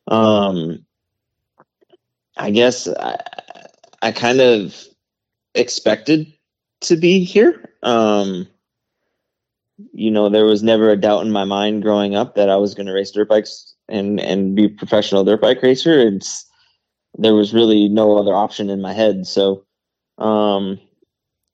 um, 0.08 0.84
I 2.38 2.52
guess 2.52 2.88
I, 2.88 3.18
I 4.02 4.12
kind 4.12 4.42
of 4.42 4.76
expected 5.56 6.32
to 6.82 6.96
be 6.96 7.24
here. 7.24 7.70
Um, 7.84 8.48
you 9.94 10.10
know, 10.10 10.30
there 10.30 10.46
was 10.46 10.64
never 10.64 10.90
a 10.90 10.98
doubt 10.98 11.26
in 11.26 11.32
my 11.32 11.44
mind 11.44 11.84
growing 11.84 12.16
up 12.16 12.36
that 12.36 12.50
I 12.50 12.56
was 12.56 12.74
going 12.74 12.88
to 12.88 12.94
race 12.94 13.12
dirt 13.12 13.30
bikes 13.30 13.76
and 13.88 14.20
and 14.20 14.56
be 14.56 14.66
a 14.66 14.70
professional 14.70 15.24
dirt 15.24 15.42
bike 15.42 15.62
racer. 15.62 16.00
It's 16.00 16.46
there 17.18 17.36
was 17.36 17.54
really 17.54 17.88
no 17.90 18.18
other 18.18 18.34
option 18.34 18.70
in 18.70 18.82
my 18.82 18.94
head. 18.94 19.28
So, 19.28 19.66
um, 20.18 20.80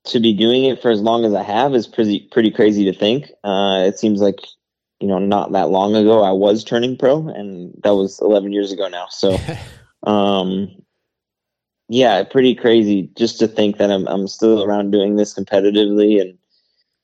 to 0.04 0.20
be 0.20 0.34
doing 0.34 0.64
it 0.64 0.80
for 0.80 0.90
as 0.90 1.00
long 1.00 1.24
as 1.24 1.34
I 1.34 1.42
have 1.42 1.74
is 1.74 1.86
pretty 1.86 2.28
pretty 2.30 2.50
crazy 2.50 2.84
to 2.84 2.98
think. 2.98 3.30
Uh, 3.42 3.84
it 3.86 3.98
seems 3.98 4.20
like 4.20 4.38
you 5.00 5.08
know 5.08 5.18
not 5.18 5.52
that 5.52 5.70
long 5.70 5.94
ago 5.94 6.22
I 6.22 6.32
was 6.32 6.64
turning 6.64 6.96
pro, 6.96 7.28
and 7.28 7.74
that 7.82 7.94
was 7.94 8.20
11 8.20 8.52
years 8.52 8.72
ago 8.72 8.88
now. 8.88 9.06
So, 9.10 9.36
um, 10.04 10.68
yeah, 11.88 12.24
pretty 12.24 12.54
crazy 12.54 13.10
just 13.16 13.38
to 13.40 13.48
think 13.48 13.78
that 13.78 13.90
I'm 13.90 14.06
I'm 14.08 14.28
still 14.28 14.64
around 14.64 14.90
doing 14.90 15.16
this 15.16 15.34
competitively 15.34 16.20
and 16.20 16.38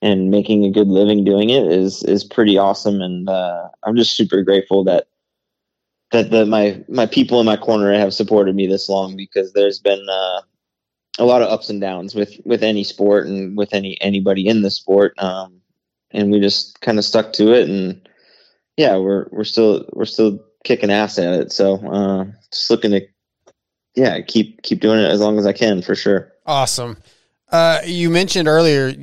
and 0.01 0.31
making 0.31 0.65
a 0.65 0.71
good 0.71 0.87
living 0.87 1.23
doing 1.23 1.49
it 1.49 1.65
is 1.65 2.03
is 2.03 2.23
pretty 2.23 2.57
awesome, 2.57 3.01
and 3.01 3.29
uh, 3.29 3.69
I'm 3.83 3.95
just 3.95 4.15
super 4.15 4.41
grateful 4.43 4.83
that 4.85 5.07
that 6.11 6.31
the 6.31 6.45
my 6.45 6.83
my 6.89 7.05
people 7.05 7.39
in 7.39 7.45
my 7.45 7.57
corner 7.57 7.93
have 7.93 8.13
supported 8.13 8.55
me 8.55 8.67
this 8.67 8.89
long 8.89 9.15
because 9.15 9.53
there's 9.53 9.79
been 9.79 10.07
uh, 10.09 10.41
a 11.19 11.25
lot 11.25 11.41
of 11.41 11.49
ups 11.49 11.69
and 11.69 11.79
downs 11.79 12.15
with 12.15 12.39
with 12.45 12.63
any 12.63 12.83
sport 12.83 13.27
and 13.27 13.57
with 13.57 13.73
any 13.73 13.99
anybody 14.01 14.47
in 14.47 14.61
the 14.61 14.71
sport. 14.71 15.13
Um, 15.17 15.61
and 16.13 16.31
we 16.31 16.39
just 16.39 16.79
kind 16.81 16.97
of 16.97 17.05
stuck 17.05 17.33
to 17.33 17.53
it 17.53 17.69
and 17.69 18.07
yeah 18.77 18.97
we're 18.97 19.27
we're 19.31 19.43
still 19.43 19.85
we're 19.93 20.05
still 20.05 20.39
kicking 20.63 20.91
ass 20.91 21.17
at 21.17 21.33
it 21.33 21.51
so 21.51 21.75
uh, 21.87 22.25
just 22.51 22.69
looking 22.69 22.91
to 22.91 23.01
yeah 23.95 24.21
keep 24.21 24.61
keep 24.61 24.79
doing 24.79 24.99
it 24.99 25.09
as 25.09 25.19
long 25.19 25.37
as 25.37 25.45
i 25.45 25.53
can 25.53 25.81
for 25.81 25.95
sure 25.95 26.31
awesome 26.45 26.97
uh, 27.51 27.79
you 27.85 28.09
mentioned 28.09 28.47
earlier 28.47 28.93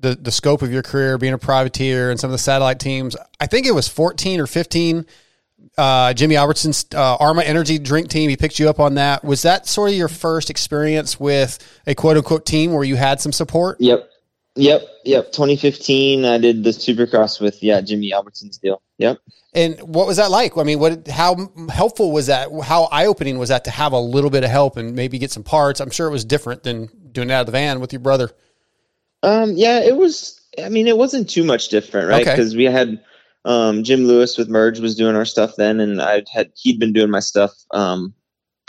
the 0.00 0.14
the 0.14 0.30
scope 0.30 0.62
of 0.62 0.72
your 0.72 0.82
career 0.82 1.18
being 1.18 1.34
a 1.34 1.38
privateer 1.38 2.10
and 2.10 2.18
some 2.18 2.28
of 2.28 2.32
the 2.32 2.38
satellite 2.38 2.80
teams 2.80 3.16
i 3.40 3.46
think 3.46 3.66
it 3.66 3.72
was 3.72 3.88
14 3.88 4.40
or 4.40 4.46
15 4.46 5.04
uh, 5.76 6.12
Jimmy 6.12 6.36
Albertson's 6.36 6.86
uh, 6.94 7.16
Arma 7.16 7.42
Energy 7.42 7.78
drink 7.78 8.08
team. 8.08 8.28
He 8.28 8.36
picked 8.36 8.58
you 8.58 8.68
up 8.68 8.80
on 8.80 8.94
that. 8.94 9.24
Was 9.24 9.42
that 9.42 9.66
sort 9.66 9.90
of 9.90 9.96
your 9.96 10.08
first 10.08 10.50
experience 10.50 11.20
with 11.20 11.58
a 11.86 11.94
quote 11.94 12.16
unquote 12.16 12.46
team 12.46 12.72
where 12.72 12.84
you 12.84 12.96
had 12.96 13.20
some 13.20 13.32
support? 13.32 13.80
Yep. 13.80 14.10
Yep. 14.56 14.82
Yep. 15.04 15.32
2015, 15.32 16.24
I 16.24 16.38
did 16.38 16.64
the 16.64 16.70
supercross 16.70 17.40
with, 17.40 17.62
yeah, 17.62 17.80
Jimmy 17.80 18.12
Albertson's 18.12 18.58
deal. 18.58 18.82
Yep. 18.98 19.18
And 19.54 19.80
what 19.80 20.06
was 20.06 20.18
that 20.18 20.30
like? 20.30 20.56
I 20.56 20.62
mean, 20.62 20.78
what, 20.78 21.08
how 21.08 21.50
helpful 21.70 22.12
was 22.12 22.26
that? 22.26 22.48
How 22.64 22.84
eye 22.84 23.06
opening 23.06 23.38
was 23.38 23.48
that 23.48 23.64
to 23.64 23.70
have 23.70 23.92
a 23.92 23.98
little 23.98 24.30
bit 24.30 24.44
of 24.44 24.50
help 24.50 24.76
and 24.76 24.94
maybe 24.94 25.18
get 25.18 25.30
some 25.30 25.44
parts? 25.44 25.80
I'm 25.80 25.90
sure 25.90 26.06
it 26.06 26.12
was 26.12 26.24
different 26.24 26.62
than 26.64 26.88
doing 27.12 27.30
it 27.30 27.32
out 27.32 27.40
of 27.40 27.46
the 27.46 27.52
van 27.52 27.80
with 27.80 27.92
your 27.92 28.00
brother. 28.00 28.30
Um, 29.22 29.52
yeah, 29.56 29.80
it 29.80 29.96
was, 29.96 30.40
I 30.62 30.68
mean, 30.68 30.86
it 30.86 30.96
wasn't 30.96 31.30
too 31.30 31.44
much 31.44 31.68
different, 31.68 32.08
right? 32.08 32.24
Because 32.24 32.50
okay. 32.50 32.58
we 32.58 32.64
had, 32.64 33.02
um, 33.44 33.82
Jim 33.82 34.04
Lewis 34.04 34.36
with 34.36 34.48
Merge 34.48 34.80
was 34.80 34.94
doing 34.94 35.16
our 35.16 35.24
stuff 35.24 35.56
then, 35.56 35.80
and 35.80 36.02
I 36.02 36.22
had 36.30 36.52
he'd 36.54 36.78
been 36.78 36.92
doing 36.92 37.10
my 37.10 37.20
stuff 37.20 37.52
um, 37.70 38.12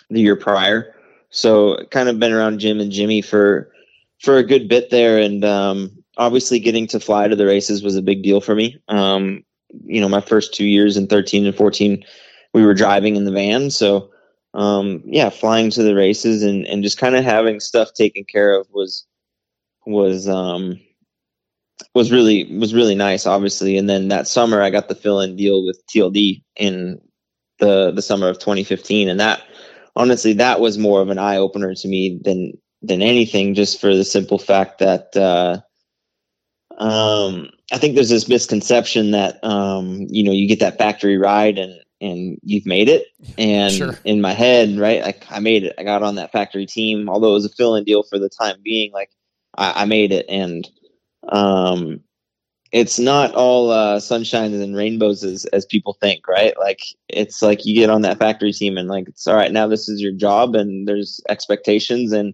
the 0.09 0.21
year 0.21 0.35
prior, 0.35 0.95
so 1.29 1.83
kind 1.91 2.07
of 2.07 2.19
been 2.19 2.31
around 2.31 2.59
Jim 2.59 2.79
and 2.79 2.91
Jimmy 2.91 3.21
for 3.21 3.71
for 4.19 4.37
a 4.37 4.43
good 4.43 4.69
bit 4.69 4.89
there, 4.89 5.19
and 5.19 5.43
um, 5.43 6.03
obviously 6.17 6.59
getting 6.59 6.87
to 6.87 6.99
fly 6.99 7.27
to 7.27 7.35
the 7.35 7.45
races 7.45 7.83
was 7.83 7.95
a 7.95 8.01
big 8.01 8.23
deal 8.23 8.41
for 8.41 8.55
me. 8.55 8.79
Um, 8.87 9.43
you 9.85 10.01
know, 10.01 10.09
my 10.09 10.21
first 10.21 10.53
two 10.53 10.65
years 10.65 10.97
in 10.97 11.07
13 11.07 11.45
and 11.45 11.55
14, 11.55 12.03
we 12.53 12.63
were 12.63 12.73
driving 12.73 13.15
in 13.15 13.25
the 13.25 13.31
van, 13.31 13.69
so 13.69 14.09
um, 14.53 15.03
yeah, 15.05 15.29
flying 15.29 15.69
to 15.71 15.83
the 15.83 15.95
races 15.95 16.41
and 16.43 16.65
and 16.65 16.83
just 16.83 16.97
kind 16.97 17.15
of 17.15 17.23
having 17.23 17.59
stuff 17.59 17.93
taken 17.93 18.23
care 18.23 18.53
of 18.53 18.67
was 18.71 19.05
was 19.85 20.27
um 20.27 20.79
was 21.93 22.11
really 22.11 22.57
was 22.57 22.73
really 22.73 22.95
nice, 22.95 23.25
obviously. 23.25 23.77
And 23.77 23.89
then 23.89 24.07
that 24.07 24.27
summer, 24.27 24.61
I 24.61 24.69
got 24.69 24.87
the 24.87 24.95
fill 24.95 25.21
in 25.21 25.35
deal 25.35 25.65
with 25.65 25.81
TLD 25.87 26.43
in 26.55 26.99
the 27.59 27.91
the 27.91 28.01
summer 28.01 28.27
of 28.27 28.39
2015, 28.39 29.09
and 29.09 29.19
that 29.19 29.43
honestly 29.95 30.33
that 30.33 30.59
was 30.59 30.77
more 30.77 31.01
of 31.01 31.09
an 31.09 31.19
eye 31.19 31.37
opener 31.37 31.73
to 31.75 31.87
me 31.87 32.19
than 32.23 32.53
than 32.81 33.01
anything, 33.01 33.53
just 33.53 33.79
for 33.79 33.95
the 33.95 34.05
simple 34.05 34.39
fact 34.39 34.79
that 34.79 35.15
uh, 35.15 35.59
um, 36.79 37.49
I 37.71 37.77
think 37.77 37.95
there's 37.95 38.09
this 38.09 38.29
misconception 38.29 39.11
that 39.11 39.43
um, 39.43 40.07
you 40.09 40.23
know 40.23 40.31
you 40.31 40.47
get 40.47 40.59
that 40.59 40.77
factory 40.77 41.17
ride 41.17 41.57
and 41.57 41.79
and 42.01 42.39
you've 42.43 42.65
made 42.65 42.89
it. 42.89 43.07
And 43.37 43.73
sure. 43.73 43.99
in 44.03 44.21
my 44.21 44.33
head, 44.33 44.77
right, 44.77 45.01
like 45.01 45.25
I 45.29 45.39
made 45.39 45.63
it. 45.63 45.75
I 45.77 45.83
got 45.83 46.03
on 46.03 46.15
that 46.15 46.31
factory 46.31 46.65
team, 46.65 47.09
although 47.09 47.31
it 47.31 47.33
was 47.33 47.45
a 47.45 47.49
fill 47.49 47.75
in 47.75 47.83
deal 47.83 48.03
for 48.03 48.19
the 48.19 48.29
time 48.29 48.57
being. 48.63 48.91
Like 48.91 49.11
I, 49.57 49.83
I 49.83 49.85
made 49.85 50.11
it, 50.11 50.25
and 50.27 50.69
um, 51.29 52.01
it's 52.71 52.99
not 52.99 53.33
all 53.35 53.71
uh, 53.71 53.99
sunshine 53.99 54.53
and 54.53 54.75
rainbows 54.75 55.23
as, 55.23 55.45
as 55.45 55.65
people 55.65 55.97
think, 56.01 56.27
right? 56.27 56.57
Like 56.57 56.81
it's 57.07 57.41
like 57.41 57.65
you 57.65 57.75
get 57.75 57.89
on 57.89 58.01
that 58.01 58.19
factory 58.19 58.51
team 58.51 58.77
and 58.77 58.89
like 58.89 59.07
it's 59.07 59.25
all 59.25 59.35
right. 59.35 59.51
Now 59.51 59.67
this 59.67 59.87
is 59.87 60.01
your 60.01 60.13
job, 60.13 60.55
and 60.55 60.87
there's 60.87 61.21
expectations, 61.29 62.11
and 62.11 62.33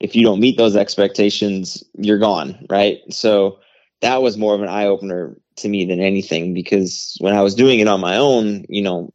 if 0.00 0.16
you 0.16 0.22
don't 0.22 0.40
meet 0.40 0.58
those 0.58 0.76
expectations, 0.76 1.84
you're 1.96 2.18
gone, 2.18 2.66
right? 2.68 2.98
So 3.10 3.58
that 4.04 4.20
was 4.20 4.36
more 4.36 4.54
of 4.54 4.60
an 4.60 4.68
eye 4.68 4.86
opener 4.86 5.34
to 5.56 5.68
me 5.68 5.86
than 5.86 5.98
anything 5.98 6.52
because 6.52 7.16
when 7.20 7.34
I 7.34 7.40
was 7.40 7.54
doing 7.54 7.80
it 7.80 7.88
on 7.88 8.00
my 8.00 8.18
own, 8.18 8.66
you 8.68 8.82
know, 8.82 9.14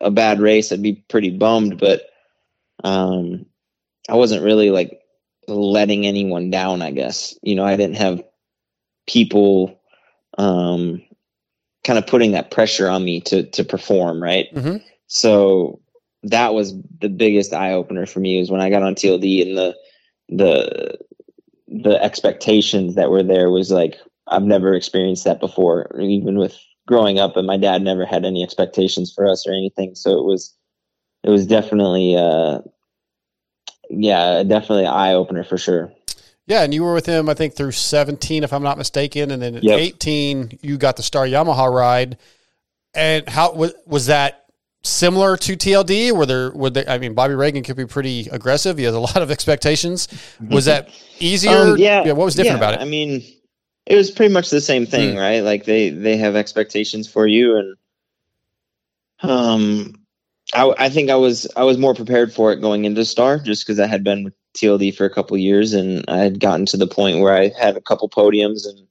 a 0.00 0.10
bad 0.10 0.40
race, 0.40 0.70
I'd 0.70 0.82
be 0.82 1.04
pretty 1.08 1.30
bummed, 1.30 1.78
but 1.78 2.02
um, 2.84 3.44
I 4.08 4.14
wasn't 4.14 4.44
really 4.44 4.70
like 4.70 5.00
letting 5.48 6.06
anyone 6.06 6.48
down. 6.50 6.80
I 6.80 6.92
guess 6.92 7.36
you 7.42 7.56
know 7.56 7.64
I 7.64 7.76
didn't 7.76 7.96
have 7.96 8.22
people 9.08 9.80
um, 10.38 11.02
kind 11.82 11.98
of 11.98 12.06
putting 12.06 12.32
that 12.32 12.52
pressure 12.52 12.88
on 12.88 13.04
me 13.04 13.20
to 13.22 13.42
to 13.50 13.64
perform 13.64 14.22
right 14.22 14.46
mm-hmm. 14.54 14.76
so 15.06 15.80
that 16.22 16.54
was 16.54 16.74
the 17.00 17.08
biggest 17.08 17.52
eye 17.52 17.72
opener 17.72 18.06
for 18.06 18.20
me 18.20 18.38
was 18.38 18.50
when 18.50 18.60
i 18.60 18.68
got 18.68 18.82
on 18.82 18.94
tld 18.94 19.42
and 19.42 19.56
the 19.56 19.76
the 20.28 20.98
the 21.68 22.02
expectations 22.02 22.96
that 22.96 23.10
were 23.10 23.22
there 23.22 23.50
was 23.50 23.70
like 23.70 23.96
i've 24.30 24.42
never 24.42 24.74
experienced 24.74 25.24
that 25.24 25.40
before 25.40 25.90
even 26.00 26.38
with 26.38 26.58
growing 26.86 27.18
up 27.18 27.36
and 27.36 27.46
my 27.46 27.56
dad 27.56 27.82
never 27.82 28.04
had 28.04 28.24
any 28.24 28.42
expectations 28.42 29.12
for 29.12 29.28
us 29.28 29.46
or 29.46 29.52
anything 29.52 29.94
so 29.94 30.18
it 30.18 30.24
was 30.24 30.54
it 31.22 31.30
was 31.30 31.46
definitely 31.46 32.16
uh 32.16 32.58
yeah 33.90 34.42
definitely 34.42 34.86
eye 34.86 35.14
opener 35.14 35.44
for 35.44 35.58
sure 35.58 35.92
yeah, 36.50 36.64
and 36.64 36.74
you 36.74 36.82
were 36.82 36.94
with 36.94 37.06
him, 37.06 37.28
I 37.28 37.34
think, 37.34 37.54
through 37.54 37.70
17, 37.70 38.42
if 38.42 38.52
I'm 38.52 38.64
not 38.64 38.76
mistaken, 38.76 39.30
and 39.30 39.40
then 39.40 39.54
at 39.54 39.62
yep. 39.62 39.78
18, 39.78 40.58
you 40.62 40.78
got 40.78 40.96
the 40.96 41.02
Star 41.04 41.24
Yamaha 41.24 41.72
ride. 41.72 42.18
And 42.92 43.28
how 43.28 43.52
was 43.52 43.72
was 43.86 44.06
that 44.06 44.46
similar 44.82 45.36
to 45.36 45.56
TLD? 45.56 46.10
Were 46.10 46.26
there 46.26 46.50
were 46.50 46.70
there? 46.70 46.88
I 46.88 46.98
mean, 46.98 47.14
Bobby 47.14 47.34
Regan 47.34 47.62
could 47.62 47.76
be 47.76 47.86
pretty 47.86 48.28
aggressive. 48.32 48.78
He 48.78 48.84
has 48.84 48.96
a 48.96 49.00
lot 49.00 49.18
of 49.18 49.30
expectations. 49.30 50.08
Was 50.50 50.64
that 50.64 50.88
easier? 51.20 51.52
Um, 51.52 51.78
yeah. 51.78 52.02
yeah. 52.04 52.12
What 52.12 52.24
was 52.24 52.34
different 52.34 52.60
yeah, 52.60 52.68
about 52.68 52.74
it? 52.74 52.80
I 52.80 52.84
mean, 52.84 53.22
it 53.86 53.96
was 53.96 54.10
pretty 54.10 54.32
much 54.32 54.50
the 54.50 54.60
same 54.60 54.86
thing, 54.86 55.14
mm. 55.14 55.18
right? 55.18 55.40
Like 55.40 55.64
they 55.64 55.90
they 55.90 56.16
have 56.16 56.36
expectations 56.36 57.08
for 57.08 57.26
you, 57.26 57.56
and 57.56 57.76
um, 59.22 59.94
I 60.54 60.72
I 60.78 60.88
think 60.90 61.10
I 61.10 61.16
was 61.16 61.46
I 61.56 61.64
was 61.64 61.78
more 61.78 61.94
prepared 61.94 62.32
for 62.32 62.52
it 62.52 62.60
going 62.60 62.84
into 62.84 63.04
Star 63.04 63.38
just 63.38 63.66
because 63.66 63.80
I 63.80 63.86
had 63.86 64.04
been 64.04 64.24
with 64.24 64.34
TLD 64.56 64.96
for 64.96 65.04
a 65.04 65.10
couple 65.10 65.36
years, 65.36 65.72
and 65.72 66.04
I 66.08 66.18
had 66.18 66.40
gotten 66.40 66.66
to 66.66 66.76
the 66.76 66.86
point 66.86 67.20
where 67.20 67.34
I 67.34 67.48
had 67.48 67.76
a 67.76 67.80
couple 67.80 68.08
podiums 68.08 68.66
and 68.68 68.86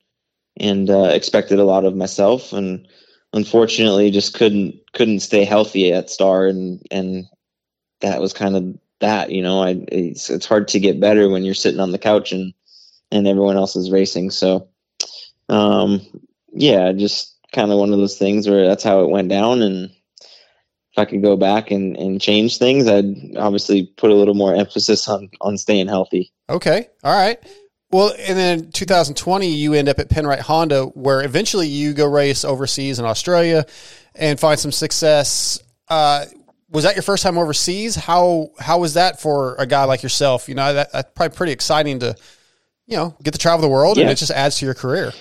and 0.58 0.90
uh, 0.90 1.10
expected 1.14 1.60
a 1.60 1.64
lot 1.64 1.86
of 1.86 1.96
myself, 1.96 2.54
and 2.54 2.88
unfortunately 3.34 4.12
just 4.12 4.34
couldn't 4.34 4.76
couldn't 4.94 5.20
stay 5.22 5.46
healthy 5.46 5.94
at 5.94 6.10
Star, 6.10 6.48
and 6.48 6.86
and 6.92 7.26
that 8.02 8.22
was 8.22 8.34
kind 8.34 8.56
of 8.56 8.80
that. 9.00 9.32
You 9.32 9.44
know, 9.44 9.62
I 9.62 9.70
it's, 9.88 10.30
it's 10.30 10.46
hard 10.46 10.70
to 10.70 10.80
get 10.80 11.00
better 11.00 11.30
when 11.30 11.44
you're 11.44 11.54
sitting 11.54 11.80
on 11.80 11.92
the 11.92 11.98
couch 11.98 12.32
and 12.32 12.54
and 13.12 13.28
everyone 13.28 13.58
else 13.58 13.76
is 13.76 13.92
racing. 13.92 14.32
So, 14.32 14.70
um, 15.50 16.02
yeah, 16.54 16.92
just 16.94 17.36
kind 17.52 17.72
of 17.72 17.80
one 17.80 17.92
of 17.92 18.00
those 18.00 18.18
things 18.18 18.48
where 18.48 18.68
that's 18.68 18.84
how 18.84 19.04
it 19.04 19.10
went 19.10 19.30
down, 19.30 19.62
and 19.62 19.92
if 20.92 20.98
I 20.98 21.06
could 21.06 21.22
go 21.22 21.38
back 21.38 21.72
and, 21.72 21.98
and 21.98 22.22
change 22.22 22.58
things, 22.58 22.88
I'd 22.88 23.38
obviously 23.38 23.92
put 23.98 24.12
a 24.12 24.16
little 24.16 24.34
more 24.34 24.56
emphasis 24.56 25.08
on 25.08 25.30
on 25.42 25.58
staying 25.58 25.88
healthy. 25.88 26.32
Okay. 26.50 26.88
All 27.04 27.14
right. 27.14 27.40
Well, 27.92 28.14
and 28.20 28.38
then 28.38 28.72
2020, 28.72 29.48
you 29.48 29.74
end 29.74 29.90
up 29.90 29.98
at 29.98 30.10
Penrite 30.10 30.42
Honda, 30.42 30.86
where 30.86 31.24
eventually 31.24 31.68
you 31.68 31.94
go 31.94 32.06
race 32.06 32.46
overseas 32.46 33.00
in 33.00 33.06
Australia 33.06 33.66
and 34.14 34.40
find 34.40 34.60
some 34.60 34.72
success. 34.72 35.60
Uh, 35.88 36.26
was 36.70 36.84
that 36.84 36.96
your 36.96 37.02
first 37.02 37.24
time 37.24 37.38
overseas? 37.38 37.96
How 37.96 38.50
how 38.60 38.80
was 38.80 38.94
that 38.94 39.20
for 39.20 39.56
a 39.56 39.66
guy 39.66 39.86
like 39.86 40.04
yourself? 40.04 40.48
You 40.48 40.56
know, 40.56 40.74
that, 40.74 40.92
that's 40.92 41.12
probably 41.16 41.36
pretty 41.36 41.52
exciting 41.52 42.00
to, 42.00 42.16
you 42.86 42.96
know, 42.96 43.16
get 43.24 43.32
to 43.32 43.40
travel 43.40 43.62
the 43.62 43.74
world, 43.74 43.98
yeah. 43.98 44.04
and 44.04 44.12
it 44.12 44.16
just 44.16 44.32
adds 44.32 44.60
to 44.60 44.66
your 44.66 44.76
career. 44.76 45.12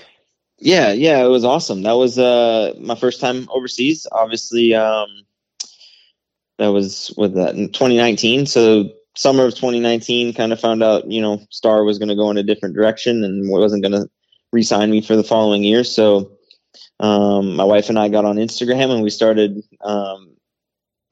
Yeah, 0.61 0.93
yeah, 0.93 1.25
it 1.25 1.29
was 1.29 1.45
awesome. 1.45 1.83
That 1.83 1.93
was 1.93 2.19
uh, 2.19 2.75
my 2.81 2.97
first 2.97 3.21
time 3.21 3.49
overseas. 3.51 4.07
Obviously, 4.11 4.75
um, 4.75 5.09
that 6.59 6.69
was 6.69 7.15
with 7.17 7.35
that 7.35 7.55
in 7.55 7.69
2019. 7.69 8.47
So 8.47 8.91
summer 9.17 9.45
of 9.45 9.55
2019, 9.55 10.35
kind 10.35 10.53
of 10.53 10.61
found 10.61 10.83
out, 10.83 11.11
you 11.11 11.23
know, 11.23 11.41
Star 11.51 11.85
was 11.85 11.99
going 11.99 12.09
to 12.09 12.17
go 12.17 12.31
in 12.31 12.39
a 12.39 12.43
different 12.43 12.75
direction 12.75 13.23
and 13.23 13.49
wasn't 13.49 13.83
going 13.83 13.93
to 13.93 14.09
re-sign 14.53 14.91
me 14.91 15.01
for 15.01 15.15
the 15.15 15.23
following 15.23 15.63
year. 15.63 15.85
So 15.85 16.33
um, 16.99 17.55
my 17.55 17.65
wife 17.65 17.89
and 17.89 17.99
I 17.99 18.09
got 18.09 18.25
on 18.25 18.37
Instagram 18.37 18.91
and 18.91 19.03
we 19.03 19.11
started 19.11 19.63
um, 19.83 20.37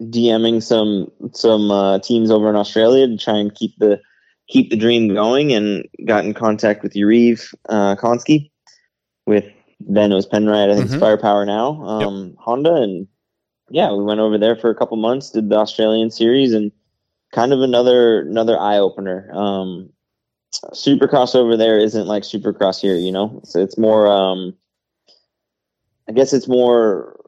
DMing 0.02 0.62
some 0.62 1.10
some 1.32 1.70
uh, 1.70 2.00
teams 2.00 2.30
over 2.30 2.50
in 2.50 2.56
Australia 2.56 3.06
to 3.06 3.16
try 3.16 3.38
and 3.38 3.54
keep 3.54 3.78
the 3.78 4.00
keep 4.48 4.70
the 4.70 4.76
dream 4.76 5.14
going, 5.14 5.52
and 5.52 5.86
got 6.04 6.24
in 6.24 6.34
contact 6.34 6.82
with 6.82 6.94
Yarrive 6.94 7.54
uh, 7.68 7.96
Konsky 7.96 8.50
with 9.26 9.44
then 9.80 10.10
it 10.10 10.14
was 10.14 10.26
Penrite, 10.26 10.70
I 10.70 10.74
think 10.74 10.86
Mhm. 10.86 10.92
it's 10.92 11.00
Firepower 11.00 11.44
now, 11.44 11.82
um, 11.84 12.34
Honda, 12.38 12.74
and 12.74 13.06
yeah, 13.68 13.92
we 13.92 14.04
went 14.04 14.20
over 14.20 14.38
there 14.38 14.56
for 14.56 14.70
a 14.70 14.74
couple 14.74 14.96
months, 14.96 15.30
did 15.30 15.48
the 15.50 15.56
Australian 15.56 16.10
series, 16.10 16.54
and 16.54 16.72
kind 17.32 17.52
of 17.52 17.60
another 17.60 18.20
another 18.22 18.58
eye 18.58 18.78
opener. 18.78 19.30
Um, 19.32 19.90
Supercross 20.72 21.34
over 21.34 21.56
there 21.56 21.78
isn't 21.78 22.06
like 22.06 22.22
Supercross 22.22 22.80
here, 22.80 22.96
you 22.96 23.12
know. 23.12 23.40
So 23.44 23.60
it's 23.60 23.76
more. 23.76 24.06
Um, 24.06 24.54
I 26.08 26.12
guess 26.12 26.32
it's 26.32 26.48
more. 26.48 27.18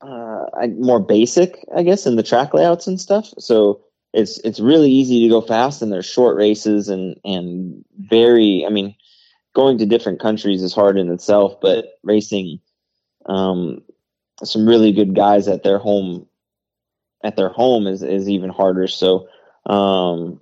Uh, 0.00 0.44
I, 0.54 0.66
more 0.68 1.00
basic, 1.00 1.64
I 1.74 1.82
guess, 1.82 2.06
in 2.06 2.16
the 2.16 2.22
track 2.22 2.52
layouts 2.54 2.86
and 2.86 3.00
stuff. 3.00 3.32
So 3.38 3.80
it's 4.12 4.38
it's 4.40 4.60
really 4.60 4.90
easy 4.90 5.22
to 5.22 5.28
go 5.28 5.40
fast, 5.40 5.82
and 5.82 5.92
there's 5.92 6.06
short 6.06 6.36
races 6.36 6.88
and 6.88 7.20
and 7.24 7.84
very. 7.98 8.64
I 8.66 8.70
mean, 8.70 8.94
going 9.56 9.78
to 9.78 9.86
different 9.86 10.20
countries 10.20 10.62
is 10.62 10.74
hard 10.74 10.98
in 10.98 11.10
itself, 11.10 11.62
but 11.62 11.98
racing 12.02 12.60
um, 13.24 13.82
some 14.44 14.68
really 14.68 14.92
good 14.92 15.16
guys 15.16 15.48
at 15.48 15.62
their 15.62 15.78
home 15.78 16.26
at 17.24 17.36
their 17.36 17.48
home 17.48 17.86
is 17.86 18.02
is 18.02 18.28
even 18.28 18.50
harder. 18.50 18.86
So 18.86 19.28
um, 19.64 20.40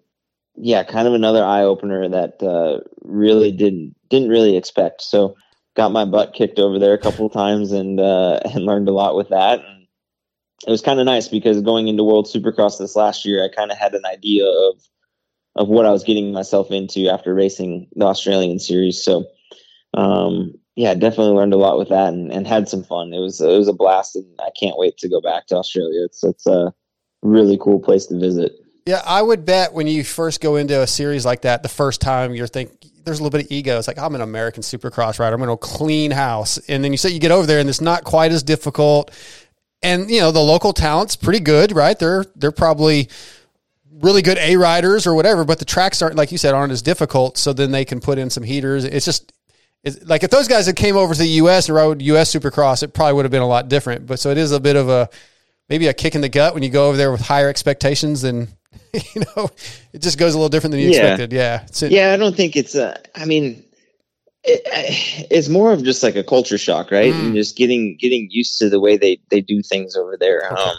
yeah, 0.57 0.83
kind 0.83 1.07
of 1.07 1.15
another 1.15 1.45
eye 1.45 1.63
opener 1.63 2.09
that 2.09 2.43
uh, 2.43 2.81
really 3.03 3.53
didn't 3.53 3.95
didn't 4.11 4.31
really 4.31 4.57
expect. 4.57 5.01
So 5.03 5.37
got 5.77 5.93
my 5.93 6.05
butt 6.05 6.35
kicked 6.35 6.59
over 6.59 6.81
there 6.81 6.95
a 6.95 6.99
couple 6.99 7.31
times 7.31 7.71
and 7.71 8.01
uh, 8.01 8.41
and 8.45 8.67
learned 8.67 8.89
a 8.89 8.93
lot 8.93 9.15
with 9.15 9.29
that. 9.29 9.61
And 9.61 9.87
it 10.67 10.71
was 10.71 10.83
kind 10.83 10.99
of 10.99 11.07
nice 11.07 11.29
because 11.29 11.63
going 11.63 11.87
into 11.87 12.03
World 12.03 12.27
Supercross 12.27 12.79
this 12.79 12.97
last 12.97 13.25
year, 13.25 13.45
I 13.45 13.55
kind 13.55 13.71
of 13.71 13.79
had 13.79 13.95
an 13.95 14.05
idea 14.05 14.47
of 14.47 14.83
of 15.57 15.69
what 15.69 15.87
I 15.87 15.91
was 15.91 16.05
getting 16.05 16.33
myself 16.33 16.71
into 16.71 17.09
after 17.09 17.35
racing 17.35 17.89
the 17.95 18.07
Australian 18.07 18.59
series. 18.59 19.03
So 19.03 19.27
um, 19.95 20.55
yeah, 20.77 20.95
definitely 20.95 21.35
learned 21.35 21.55
a 21.55 21.59
lot 21.59 21.79
with 21.79 21.91
that 21.91 22.13
and, 22.13 22.33
and 22.33 22.47
had 22.47 22.69
some 22.69 22.83
fun. 22.83 23.13
It 23.13 23.21
was 23.21 23.41
it 23.41 23.47
was 23.47 23.69
a 23.69 23.73
blast, 23.73 24.17
and 24.17 24.27
I 24.41 24.51
can't 24.59 24.77
wait 24.77 24.99
to 24.99 25.09
go 25.09 25.21
back 25.21 25.47
to 25.47 25.57
Australia. 25.57 26.05
It's 26.05 26.25
it's 26.25 26.47
a 26.47 26.75
really 27.23 27.59
cool 27.59 27.79
place 27.79 28.07
to 28.07 28.19
visit. 28.19 28.53
Yeah, 28.87 29.03
I 29.07 29.23
would 29.23 29.47
bet 29.47 29.73
when 29.73 29.87
you 29.87 30.05
first 30.05 30.41
go 30.41 30.57
into 30.57 30.83
a 30.83 30.87
series 30.87 31.25
like 31.25 31.43
that, 31.43 31.63
the 31.63 31.69
first 31.69 32.01
time 32.01 32.35
you're 32.35 32.47
think 32.47 32.71
there's 33.05 33.21
a 33.21 33.23
little 33.23 33.39
bit 33.39 33.47
of 33.47 33.53
ego. 33.53 33.79
It's 33.79 33.87
like 33.87 33.99
I'm 33.99 34.15
an 34.15 34.21
American 34.21 34.63
Supercross 34.63 35.19
rider. 35.19 35.35
I'm 35.35 35.41
going 35.41 35.51
to 35.51 35.57
clean 35.57 36.11
house, 36.11 36.59
and 36.69 36.83
then 36.83 36.91
you 36.91 36.99
say 36.99 37.11
you 37.11 37.21
get 37.21 37.31
over 37.31 37.47
there, 37.47 37.61
and 37.61 37.69
it's 37.69 37.81
not 37.81 38.05
quite 38.05 38.33
as 38.33 38.43
difficult. 38.43 39.11
And 39.83 40.11
you 40.11 40.21
know 40.21 40.33
the 40.33 40.41
local 40.41 40.73
talent's 40.73 41.15
pretty 41.15 41.41
good, 41.41 41.71
right? 41.73 41.99
They're 41.99 42.25
they're 42.35 42.53
probably 42.53 43.09
really 44.01 44.23
good 44.23 44.39
A 44.39 44.57
riders 44.57 45.07
or 45.07 45.15
whatever, 45.15 45.45
but 45.45 45.59
the 45.59 45.65
tracks 45.65 46.03
aren't 46.03 46.17
like 46.17 46.33
you 46.33 46.39
said 46.39 46.55
aren't 46.55 46.73
as 46.73 46.83
difficult. 46.83 47.39
So 47.39 47.53
then 47.53 47.71
they 47.71 47.85
can 47.85 48.01
put 48.01 48.19
in 48.19 48.31
some 48.31 48.43
heaters. 48.43 48.85
It's 48.85 49.05
just 49.05 49.33
it's 49.83 50.03
like 50.05 50.23
if 50.25 50.31
those 50.31 50.49
guys 50.49 50.67
had 50.67 50.77
came 50.77 50.97
over 50.97 51.13
to 51.15 51.19
the 51.19 51.29
U.S. 51.29 51.69
and 51.69 51.77
rode 51.77 52.03
U.S. 52.03 52.35
Supercross, 52.35 52.83
it 52.83 52.95
probably 52.95 53.15
would 53.15 53.25
have 53.25 53.33
been 53.33 53.43
a 53.43 53.47
lot 53.49 53.69
different. 53.69 54.07
But 54.07 54.19
so 54.19 54.31
it 54.31 54.39
is 54.39 54.53
a 54.53 54.61
bit 54.61 54.77
of 54.77 54.89
a 54.89 55.09
maybe 55.69 55.87
a 55.87 55.95
kick 55.95 56.15
in 56.15 56.21
the 56.21 56.29
gut 56.29 56.55
when 56.55 56.63
you 56.63 56.71
go 56.71 56.89
over 56.89 56.97
there 56.97 57.13
with 57.13 57.21
higher 57.21 57.49
expectations 57.49 58.23
than 58.23 58.49
you 58.93 59.23
know. 59.37 59.51
It 59.93 60.03
just 60.03 60.19
goes 60.19 60.35
a 60.35 60.39
little 60.39 60.49
different 60.49 60.73
than 60.73 60.81
you 60.81 60.91
Yeah. 60.91 60.97
expected. 61.13 61.33
Yeah, 61.33 61.67
Yeah, 61.91 62.13
I 62.13 62.17
don't 62.17 62.37
think 62.37 62.57
it's 62.57 62.75
a. 62.75 62.99
I 63.15 63.25
mean, 63.27 63.63
it, 64.43 64.63
it's 65.31 65.49
more 65.49 65.73
of 65.73 65.85
just 65.85 66.03
like 66.03 66.17
a 66.17 66.25
culture 66.25 66.59
shock, 66.59 66.91
right? 66.91 67.13
Mm. 67.13 67.21
And 67.21 67.35
just 67.35 67.57
getting 67.57 67.97
getting 67.99 68.29
used 68.31 68.59
to 68.59 68.69
the 68.69 68.81
way 68.81 68.97
they 68.97 69.21
they 69.31 69.41
do 69.41 69.63
things 69.63 69.97
over 69.97 70.17
there. 70.19 70.51
Okay. 70.51 70.63
Um, 70.63 70.77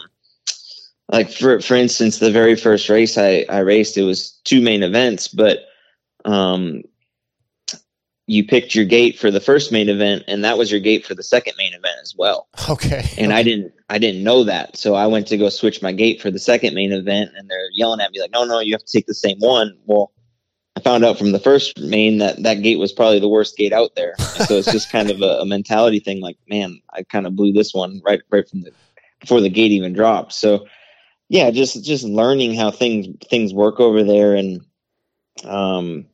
like 1.11 1.31
for 1.31 1.59
for 1.61 1.75
instance, 1.75 2.19
the 2.19 2.31
very 2.31 2.55
first 2.55 2.89
race 2.89 3.17
I 3.17 3.45
I 3.49 3.59
raced, 3.59 3.97
it 3.97 4.03
was 4.03 4.39
two 4.43 4.61
main 4.61 4.83
events, 4.83 5.27
but 5.27 5.59
um, 6.25 6.81
you 8.27 8.45
picked 8.45 8.73
your 8.73 8.85
gate 8.85 9.19
for 9.19 9.29
the 9.29 9.39
first 9.39 9.71
main 9.71 9.87
event, 9.87 10.23
and 10.27 10.43
that 10.43 10.57
was 10.57 10.71
your 10.71 10.79
gate 10.79 11.05
for 11.05 11.13
the 11.13 11.23
second 11.23 11.53
main 11.57 11.73
event 11.73 11.97
as 12.01 12.15
well. 12.17 12.47
okay. 12.69 13.07
And 13.17 13.31
I 13.31 13.43
didn't 13.43 13.73
I 13.89 13.99
didn't 13.99 14.23
know 14.23 14.43
that, 14.45 14.77
so 14.77 14.95
I 14.95 15.07
went 15.07 15.27
to 15.27 15.37
go 15.37 15.49
switch 15.49 15.81
my 15.81 15.91
gate 15.91 16.21
for 16.21 16.31
the 16.31 16.39
second 16.39 16.73
main 16.73 16.91
event, 16.91 17.31
and 17.37 17.49
they're 17.49 17.69
yelling 17.73 18.01
at 18.01 18.11
me 18.11 18.21
like, 18.21 18.31
"No, 18.31 18.45
no, 18.45 18.59
you 18.59 18.73
have 18.73 18.83
to 18.83 18.91
take 18.91 19.05
the 19.05 19.13
same 19.13 19.37
one." 19.37 19.77
Well, 19.85 20.11
I 20.75 20.79
found 20.79 21.05
out 21.05 21.19
from 21.19 21.31
the 21.31 21.39
first 21.39 21.79
main 21.79 22.17
that 22.17 22.41
that 22.41 22.63
gate 22.63 22.79
was 22.79 22.91
probably 22.91 23.19
the 23.19 23.29
worst 23.29 23.55
gate 23.57 23.73
out 23.73 23.95
there. 23.95 24.15
so 24.17 24.55
it's 24.55 24.71
just 24.71 24.91
kind 24.91 25.11
of 25.11 25.21
a, 25.21 25.41
a 25.41 25.45
mentality 25.45 25.99
thing. 25.99 26.19
Like, 26.19 26.37
man, 26.49 26.81
I 26.91 27.03
kind 27.03 27.27
of 27.27 27.35
blew 27.35 27.53
this 27.53 27.75
one 27.75 28.01
right 28.03 28.21
right 28.31 28.49
from 28.49 28.61
the 28.61 28.71
before 29.19 29.41
the 29.41 29.49
gate 29.49 29.71
even 29.71 29.93
dropped. 29.93 30.33
So 30.33 30.65
yeah, 31.29 31.51
just 31.51 31.83
just 31.83 32.03
learning 32.03 32.55
how 32.55 32.71
things 32.71 33.07
things 33.29 33.53
work 33.53 33.79
over 33.79 34.03
there 34.03 34.35
and 34.35 34.61
um 35.43 36.05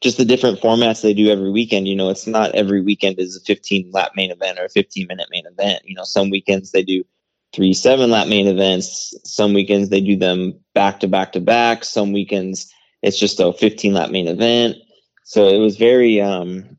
just 0.00 0.16
the 0.16 0.24
different 0.24 0.60
formats 0.60 1.02
they 1.02 1.12
do 1.12 1.30
every 1.30 1.50
weekend. 1.50 1.86
You 1.86 1.96
know, 1.96 2.08
it's 2.08 2.26
not 2.26 2.54
every 2.54 2.80
weekend 2.80 3.18
is 3.18 3.36
a 3.36 3.40
15 3.40 3.90
lap 3.92 4.12
main 4.16 4.30
event 4.30 4.58
or 4.58 4.64
a 4.64 4.70
15 4.70 5.06
minute 5.06 5.28
main 5.30 5.46
event. 5.46 5.82
You 5.84 5.94
know, 5.94 6.04
some 6.04 6.30
weekends 6.30 6.70
they 6.70 6.82
do 6.82 7.04
three 7.52 7.74
seven 7.74 8.10
lap 8.10 8.26
main 8.28 8.46
events. 8.46 9.14
Some 9.24 9.52
weekends 9.52 9.90
they 9.90 10.00
do 10.00 10.16
them 10.16 10.60
back 10.74 11.00
to 11.00 11.08
back 11.08 11.32
to 11.32 11.40
back. 11.40 11.84
Some 11.84 12.12
weekends 12.12 12.72
it's 13.02 13.18
just 13.18 13.40
a 13.40 13.52
15 13.52 13.94
lap 13.94 14.10
main 14.10 14.28
event. 14.28 14.76
So 15.24 15.48
it 15.48 15.58
was 15.58 15.76
very, 15.76 16.20
um, 16.20 16.78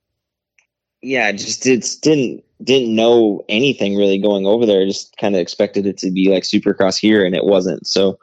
yeah, 1.02 1.32
just 1.32 1.66
it's 1.66 1.96
didn't 1.96 2.44
didn't 2.64 2.96
know 2.96 3.44
anything 3.50 3.96
really 3.96 4.20
going 4.20 4.46
over 4.46 4.66
there. 4.66 4.82
I 4.82 4.86
Just 4.86 5.16
kind 5.18 5.36
of 5.36 5.42
expected 5.42 5.86
it 5.86 5.98
to 6.00 6.12
be 6.12 6.30
like 6.30 6.44
Supercross 6.44 7.00
here, 7.00 7.26
and 7.26 7.36
it 7.36 7.46
wasn't. 7.46 7.88
So 7.88 8.20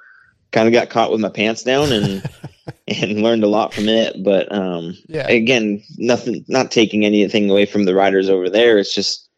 kind 0.53 0.67
of 0.67 0.73
got 0.73 0.91
caught 0.91 1.11
with 1.11 1.21
my 1.21 1.29
pants 1.29 1.63
down 1.63 1.93
and 1.93 2.23
and 2.89 3.23
learned 3.23 3.45
a 3.45 3.49
lot 3.49 3.75
from 3.75 3.89
it. 3.89 4.23
But 4.23 4.51
um, 4.53 4.97
Yeah. 5.09 5.27
again, 5.29 5.83
nothing, 5.97 6.45
not 6.49 6.71
taking 6.71 7.05
anything 7.05 7.51
away 7.51 7.67
from 7.67 7.85
the 7.85 7.95
riders 7.95 8.29
over 8.29 8.49
there. 8.49 8.79
It's 8.79 8.95
just 8.95 9.29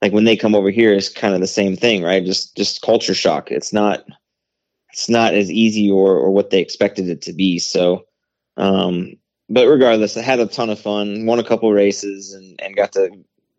like 0.00 0.12
when 0.12 0.24
they 0.24 0.36
come 0.36 0.54
over 0.54 0.70
here, 0.70 0.92
it's 0.92 1.08
kind 1.08 1.34
of 1.34 1.40
the 1.40 1.46
same 1.46 1.76
thing, 1.76 2.02
right? 2.02 2.24
Just 2.24 2.56
just 2.56 2.82
culture 2.82 3.14
shock. 3.14 3.50
It's 3.50 3.72
not 3.72 4.04
it's 4.92 5.08
not 5.08 5.34
as 5.34 5.50
easy 5.50 5.90
or 5.90 6.16
or 6.16 6.30
what 6.30 6.50
they 6.50 6.60
expected 6.60 7.08
it 7.08 7.22
to 7.22 7.32
be. 7.32 7.58
So, 7.58 8.04
um, 8.56 9.14
but 9.48 9.66
regardless, 9.68 10.16
I 10.16 10.22
had 10.22 10.40
a 10.40 10.46
ton 10.46 10.70
of 10.70 10.78
fun. 10.80 11.26
Won 11.26 11.38
a 11.38 11.44
couple 11.44 11.72
races 11.72 12.32
and 12.32 12.60
and 12.60 12.76
got 12.76 12.92
to 12.92 13.10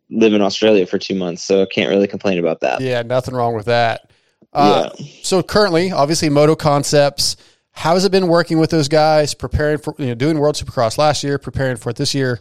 live 0.09 0.33
in 0.33 0.41
Australia 0.41 0.85
for 0.85 0.97
two 0.97 1.15
months. 1.15 1.43
So 1.43 1.63
I 1.63 1.65
can't 1.65 1.89
really 1.89 2.07
complain 2.07 2.39
about 2.39 2.61
that. 2.61 2.81
Yeah, 2.81 3.01
nothing 3.01 3.35
wrong 3.35 3.55
with 3.55 3.65
that. 3.65 4.11
Uh, 4.51 4.89
yeah. 4.97 5.05
So 5.23 5.41
currently, 5.41 5.91
obviously, 5.91 6.29
Moto 6.29 6.55
Concepts. 6.55 7.37
How 7.71 7.95
has 7.95 8.05
it 8.05 8.11
been 8.11 8.27
working 8.27 8.59
with 8.59 8.69
those 8.69 8.87
guys, 8.87 9.33
preparing 9.33 9.79
for 9.79 9.95
you 9.97 10.07
know 10.07 10.15
doing 10.15 10.37
World 10.37 10.55
Supercross 10.55 10.97
last 10.97 11.23
year, 11.23 11.39
preparing 11.39 11.77
for 11.77 11.89
it 11.89 11.95
this 11.95 12.13
year? 12.13 12.39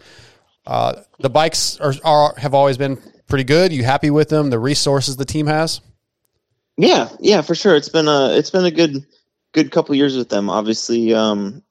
Uh, 0.66 1.03
the 1.18 1.31
bikes 1.31 1.81
are, 1.81 1.94
are 2.05 2.35
have 2.37 2.55
always 2.55 2.77
been 2.77 2.98
pretty 3.29 3.44
good. 3.44 3.72
You 3.72 3.83
happy 3.83 4.11
with 4.11 4.29
them? 4.29 4.51
The 4.51 4.59
resources 4.59 5.16
the 5.16 5.25
team 5.25 5.46
has. 5.46 5.81
Yeah, 6.77 7.09
yeah, 7.20 7.40
for 7.42 7.55
sure. 7.55 7.77
It's 7.77 7.88
been 7.88 8.09
a 8.09 8.37
it's 8.37 8.51
been 8.51 8.64
a 8.64 8.70
good 8.70 9.07
good 9.53 9.70
couple 9.70 9.94
years 9.94 10.16
with 10.16 10.29
them. 10.29 10.51
Obviously, 10.51 11.14
um, 11.14 11.62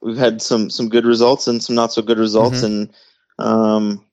we've 0.00 0.16
had 0.16 0.42
some 0.42 0.70
some 0.70 0.88
good 0.88 1.06
results 1.06 1.48
and 1.48 1.62
some 1.62 1.76
not 1.76 1.92
so 1.92 2.02
good 2.02 2.18
results, 2.18 2.62
and 2.62 2.92
um, 3.38 4.04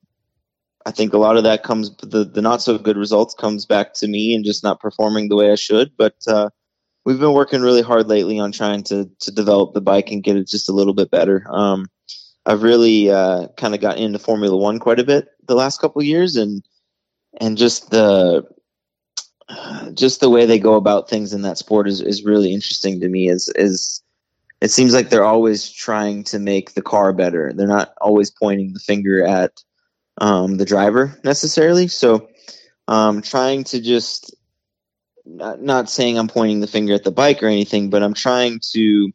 I 0.86 0.92
think 0.92 1.12
a 1.12 1.18
lot 1.18 1.36
of 1.36 1.42
that 1.42 1.64
comes 1.64 1.94
the 1.96 2.24
the 2.24 2.40
not 2.40 2.62
so 2.62 2.78
good 2.78 2.96
results 2.96 3.34
comes 3.34 3.66
back 3.66 3.92
to 3.94 4.06
me 4.06 4.34
and 4.34 4.44
just 4.44 4.62
not 4.62 4.80
performing 4.80 5.28
the 5.28 5.34
way 5.34 5.50
I 5.50 5.56
should. 5.56 5.90
But 5.96 6.14
uh, 6.28 6.50
we've 7.04 7.18
been 7.18 7.32
working 7.32 7.60
really 7.60 7.82
hard 7.82 8.06
lately 8.06 8.38
on 8.38 8.52
trying 8.52 8.84
to 8.84 9.10
to 9.20 9.32
develop 9.32 9.74
the 9.74 9.80
bike 9.80 10.12
and 10.12 10.22
get 10.22 10.36
it 10.36 10.46
just 10.46 10.68
a 10.68 10.72
little 10.72 10.94
bit 10.94 11.10
better. 11.10 11.44
Um, 11.50 11.86
I've 12.46 12.62
really 12.62 13.10
uh, 13.10 13.48
kind 13.56 13.74
of 13.74 13.80
got 13.80 13.98
into 13.98 14.20
Formula 14.20 14.56
One 14.56 14.78
quite 14.78 15.00
a 15.00 15.04
bit 15.04 15.26
the 15.48 15.56
last 15.56 15.80
couple 15.80 16.04
years, 16.04 16.36
and 16.36 16.62
and 17.40 17.58
just 17.58 17.90
the 17.90 18.46
just 19.92 20.20
the 20.20 20.30
way 20.30 20.46
they 20.46 20.60
go 20.60 20.74
about 20.74 21.10
things 21.10 21.32
in 21.32 21.42
that 21.42 21.58
sport 21.58 21.88
is, 21.88 22.00
is 22.00 22.24
really 22.24 22.54
interesting 22.54 23.00
to 23.00 23.08
me 23.08 23.28
is 23.28 23.52
is 23.56 24.02
it 24.60 24.70
seems 24.70 24.94
like 24.94 25.10
they're 25.10 25.24
always 25.24 25.70
trying 25.70 26.24
to 26.24 26.38
make 26.38 26.74
the 26.74 26.82
car 26.82 27.12
better 27.12 27.52
they're 27.54 27.68
not 27.68 27.94
always 28.00 28.28
pointing 28.28 28.72
the 28.72 28.80
finger 28.80 29.24
at 29.24 29.62
um, 30.18 30.56
the 30.56 30.64
driver 30.64 31.18
necessarily 31.24 31.88
so 31.88 32.28
um, 32.88 33.22
trying 33.22 33.64
to 33.64 33.80
just 33.80 34.34
not, 35.24 35.60
not 35.60 35.90
saying 35.90 36.18
i'm 36.18 36.28
pointing 36.28 36.60
the 36.60 36.66
finger 36.66 36.94
at 36.94 37.04
the 37.04 37.10
bike 37.10 37.42
or 37.42 37.46
anything 37.46 37.90
but 37.90 38.02
i'm 38.02 38.14
trying 38.14 38.60
to 38.60 39.12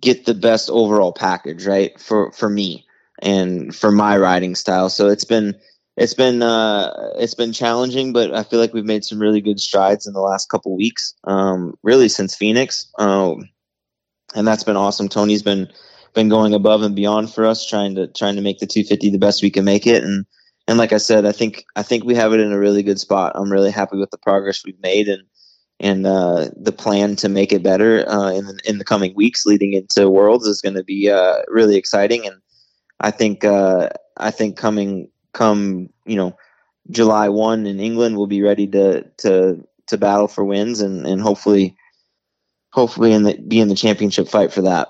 get 0.00 0.24
the 0.24 0.34
best 0.34 0.70
overall 0.70 1.12
package 1.12 1.66
right 1.66 2.00
for 2.00 2.32
for 2.32 2.48
me 2.48 2.86
and 3.20 3.74
for 3.74 3.90
my 3.90 4.16
riding 4.16 4.54
style 4.54 4.88
so 4.88 5.08
it's 5.08 5.24
been 5.24 5.54
it's 5.96 6.14
been 6.14 6.42
uh, 6.42 7.12
it's 7.16 7.34
been 7.34 7.52
challenging, 7.52 8.12
but 8.12 8.34
I 8.34 8.42
feel 8.42 8.58
like 8.58 8.74
we've 8.74 8.84
made 8.84 9.04
some 9.04 9.20
really 9.20 9.40
good 9.40 9.60
strides 9.60 10.06
in 10.06 10.12
the 10.12 10.20
last 10.20 10.48
couple 10.48 10.76
weeks. 10.76 11.14
Um, 11.24 11.78
really 11.82 12.08
since 12.08 12.34
Phoenix, 12.34 12.90
um, 12.98 13.48
and 14.34 14.46
that's 14.46 14.64
been 14.64 14.76
awesome. 14.76 15.08
Tony's 15.08 15.42
been 15.42 15.68
been 16.14 16.28
going 16.28 16.54
above 16.54 16.82
and 16.82 16.94
beyond 16.94 17.32
for 17.32 17.44
us, 17.44 17.66
trying 17.66 17.94
to 17.96 18.06
trying 18.06 18.36
to 18.36 18.42
make 18.42 18.58
the 18.58 18.66
250 18.66 19.10
the 19.10 19.18
best 19.18 19.42
we 19.42 19.50
can 19.50 19.64
make 19.64 19.86
it. 19.86 20.02
And 20.02 20.24
and 20.66 20.78
like 20.78 20.92
I 20.92 20.98
said, 20.98 21.26
I 21.26 21.32
think 21.32 21.64
I 21.76 21.82
think 21.82 22.04
we 22.04 22.14
have 22.14 22.32
it 22.32 22.40
in 22.40 22.52
a 22.52 22.58
really 22.58 22.82
good 22.82 23.00
spot. 23.00 23.32
I'm 23.34 23.52
really 23.52 23.70
happy 23.70 23.96
with 23.96 24.10
the 24.10 24.18
progress 24.18 24.64
we've 24.64 24.80
made, 24.80 25.08
and 25.08 25.24
and 25.80 26.06
uh, 26.06 26.48
the 26.56 26.72
plan 26.72 27.16
to 27.16 27.28
make 27.28 27.52
it 27.52 27.62
better 27.62 28.08
uh, 28.08 28.30
in 28.30 28.46
the, 28.46 28.60
in 28.64 28.78
the 28.78 28.84
coming 28.84 29.14
weeks 29.14 29.44
leading 29.44 29.74
into 29.74 30.08
Worlds 30.08 30.46
is 30.46 30.62
going 30.62 30.76
to 30.76 30.84
be 30.84 31.10
uh, 31.10 31.42
really 31.48 31.76
exciting. 31.76 32.26
And 32.26 32.36
I 33.00 33.10
think 33.10 33.44
uh, 33.44 33.90
I 34.16 34.30
think 34.30 34.56
coming 34.56 35.08
come 35.32 35.90
you 36.06 36.16
know 36.16 36.36
July 36.90 37.28
one 37.28 37.66
in 37.66 37.80
England, 37.80 38.16
we'll 38.16 38.26
be 38.26 38.42
ready 38.42 38.66
to 38.68 39.02
to 39.18 39.66
to 39.88 39.98
battle 39.98 40.28
for 40.28 40.44
wins 40.44 40.80
and 40.80 41.06
and 41.06 41.20
hopefully 41.20 41.76
hopefully 42.70 43.12
in 43.12 43.24
the 43.24 43.38
be 43.38 43.60
in 43.60 43.68
the 43.68 43.74
championship 43.74 44.28
fight 44.28 44.52
for 44.52 44.62
that. 44.62 44.88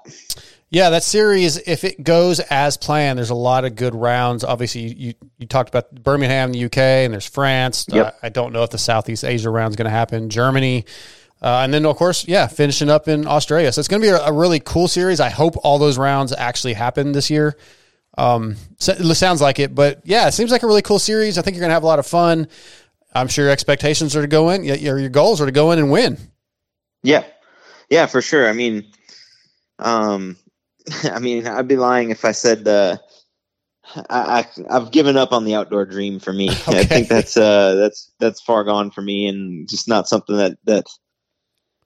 Yeah, 0.74 0.90
that 0.90 1.04
series, 1.04 1.56
if 1.56 1.84
it 1.84 2.02
goes 2.02 2.40
as 2.40 2.76
planned, 2.76 3.16
there's 3.16 3.30
a 3.30 3.34
lot 3.36 3.64
of 3.64 3.76
good 3.76 3.94
rounds. 3.94 4.42
Obviously, 4.42 4.92
you, 4.92 5.14
you 5.38 5.46
talked 5.46 5.68
about 5.68 5.94
Birmingham, 5.94 6.50
the 6.50 6.64
UK, 6.64 6.78
and 6.78 7.12
there's 7.12 7.28
France. 7.28 7.86
Yep. 7.88 8.06
Uh, 8.06 8.10
I 8.24 8.28
don't 8.28 8.52
know 8.52 8.64
if 8.64 8.70
the 8.70 8.78
Southeast 8.78 9.24
Asia 9.24 9.50
round 9.50 9.70
is 9.70 9.76
going 9.76 9.84
to 9.84 9.90
happen. 9.90 10.30
Germany. 10.30 10.84
Uh, 11.40 11.60
and 11.62 11.72
then, 11.72 11.86
of 11.86 11.94
course, 11.94 12.26
yeah, 12.26 12.48
finishing 12.48 12.90
up 12.90 13.06
in 13.06 13.24
Australia. 13.24 13.70
So 13.70 13.78
it's 13.78 13.86
going 13.86 14.02
to 14.02 14.04
be 14.04 14.10
a, 14.10 14.18
a, 14.18 14.32
really 14.32 14.58
cool 14.58 14.88
series. 14.88 15.20
I 15.20 15.28
hope 15.28 15.54
all 15.62 15.78
those 15.78 15.96
rounds 15.96 16.32
actually 16.32 16.72
happen 16.72 17.12
this 17.12 17.30
year. 17.30 17.56
Um, 18.18 18.56
so 18.78 18.94
it 18.94 19.14
sounds 19.14 19.40
like 19.40 19.60
it, 19.60 19.76
but 19.76 20.00
yeah, 20.02 20.26
it 20.26 20.32
seems 20.32 20.50
like 20.50 20.64
a 20.64 20.66
really 20.66 20.82
cool 20.82 20.98
series. 20.98 21.38
I 21.38 21.42
think 21.42 21.54
you're 21.54 21.60
going 21.62 21.70
to 21.70 21.74
have 21.74 21.84
a 21.84 21.86
lot 21.86 22.00
of 22.00 22.06
fun. 22.08 22.48
I'm 23.14 23.28
sure 23.28 23.44
your 23.44 23.52
expectations 23.52 24.16
are 24.16 24.22
to 24.22 24.26
go 24.26 24.50
in, 24.50 24.64
your, 24.64 24.98
your 24.98 25.08
goals 25.08 25.40
are 25.40 25.46
to 25.46 25.52
go 25.52 25.70
in 25.70 25.78
and 25.78 25.92
win. 25.92 26.18
Yeah. 27.04 27.22
Yeah, 27.90 28.06
for 28.06 28.20
sure. 28.20 28.48
I 28.48 28.52
mean, 28.54 28.90
um, 29.78 30.36
I 31.04 31.18
mean, 31.18 31.46
I'd 31.46 31.68
be 31.68 31.76
lying 31.76 32.10
if 32.10 32.24
I 32.24 32.32
said 32.32 32.66
uh, 32.68 32.98
I, 33.96 34.46
I 34.70 34.74
have 34.74 34.90
given 34.90 35.16
up 35.16 35.32
on 35.32 35.44
the 35.44 35.54
outdoor 35.54 35.84
dream 35.84 36.18
for 36.18 36.32
me. 36.32 36.48
Okay. 36.66 36.80
I 36.80 36.84
think 36.84 37.08
that's 37.08 37.36
uh 37.36 37.74
that's 37.74 38.10
that's 38.18 38.40
far 38.40 38.64
gone 38.64 38.90
for 38.90 39.02
me, 39.02 39.26
and 39.26 39.68
just 39.68 39.88
not 39.88 40.08
something 40.08 40.36
that 40.36 40.58
that 40.64 40.86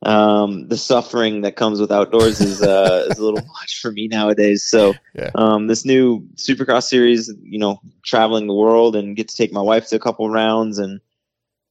um 0.02 0.68
the 0.68 0.76
suffering 0.76 1.40
that 1.40 1.56
comes 1.56 1.80
with 1.80 1.90
outdoors 1.90 2.40
is 2.40 2.62
uh 2.62 3.04
is 3.08 3.18
a 3.18 3.24
little 3.24 3.44
much 3.60 3.80
for 3.80 3.90
me 3.90 4.08
nowadays. 4.08 4.66
So 4.68 4.94
yeah. 5.14 5.30
um 5.34 5.66
this 5.66 5.84
new 5.84 6.28
Supercross 6.36 6.84
series, 6.84 7.32
you 7.42 7.58
know, 7.58 7.80
traveling 8.04 8.46
the 8.46 8.54
world 8.54 8.94
and 8.94 9.16
get 9.16 9.28
to 9.28 9.36
take 9.36 9.52
my 9.52 9.62
wife 9.62 9.88
to 9.88 9.96
a 9.96 10.00
couple 10.00 10.30
rounds 10.30 10.78
and 10.78 11.00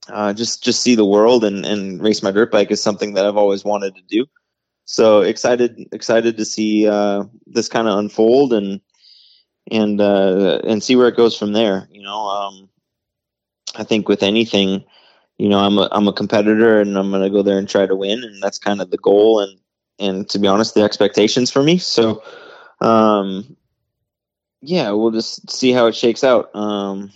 uh, 0.10 0.34
just 0.34 0.63
just 0.63 0.82
see 0.82 0.96
the 0.96 1.06
world 1.06 1.44
and 1.44 1.66
and 1.66 2.02
race 2.02 2.24
my 2.24 2.32
dirt 2.32 2.52
bike 2.52 2.72
is 2.72 2.82
something 2.82 3.13
that 3.13 3.26
I've 3.26 3.38
always 3.38 3.63
wanted 3.66 3.96
to 3.96 4.02
do 4.08 4.26
so 4.88 5.19
excited 5.21 5.89
excited 5.91 6.38
to 6.38 6.45
see 6.45 6.88
uh, 6.88 7.26
this 7.45 7.67
kind 7.67 7.89
of 7.89 8.00
unfold 8.00 8.54
and 8.54 8.80
and 9.69 10.00
uh, 10.00 10.62
and 10.63 10.82
see 10.82 10.95
where 10.95 11.10
it 11.10 11.17
goes 11.17 11.38
from 11.38 11.52
there. 11.52 11.88
You 11.91 12.02
know, 12.02 12.28
um, 12.28 12.69
I 13.76 13.84
think 13.84 14.08
with 14.08 14.23
anything, 14.23 14.86
you 15.38 15.50
know, 15.50 15.60
I'm 15.60 15.78
a 15.78 15.89
I'm 15.91 16.08
a 16.08 16.13
competitor 16.13 16.80
and 16.80 16.97
I'm 16.97 17.12
going 17.12 17.21
to 17.21 17.30
go 17.30 17.43
there 17.43 17.60
and 17.60 17.67
try 17.67 17.86
to 17.86 17.95
win, 17.95 18.23
and 18.23 18.41
that's 18.41 18.60
kind 18.60 18.82
of 18.82 18.89
the 18.89 18.97
goal 18.97 19.41
and 19.41 19.60
and 20.00 20.30
to 20.30 20.39
be 20.39 20.47
honest, 20.47 20.73
the 20.73 20.84
expectations 20.84 21.52
for 21.52 21.62
me. 21.62 21.80
So, 21.80 22.23
um, 22.80 23.58
yeah, 24.62 24.91
we'll 24.91 25.12
just 25.12 25.52
see 25.52 25.73
how 25.73 25.88
it 25.88 25.95
shakes 25.95 26.23
out. 26.23 26.56
Um, 26.56 27.12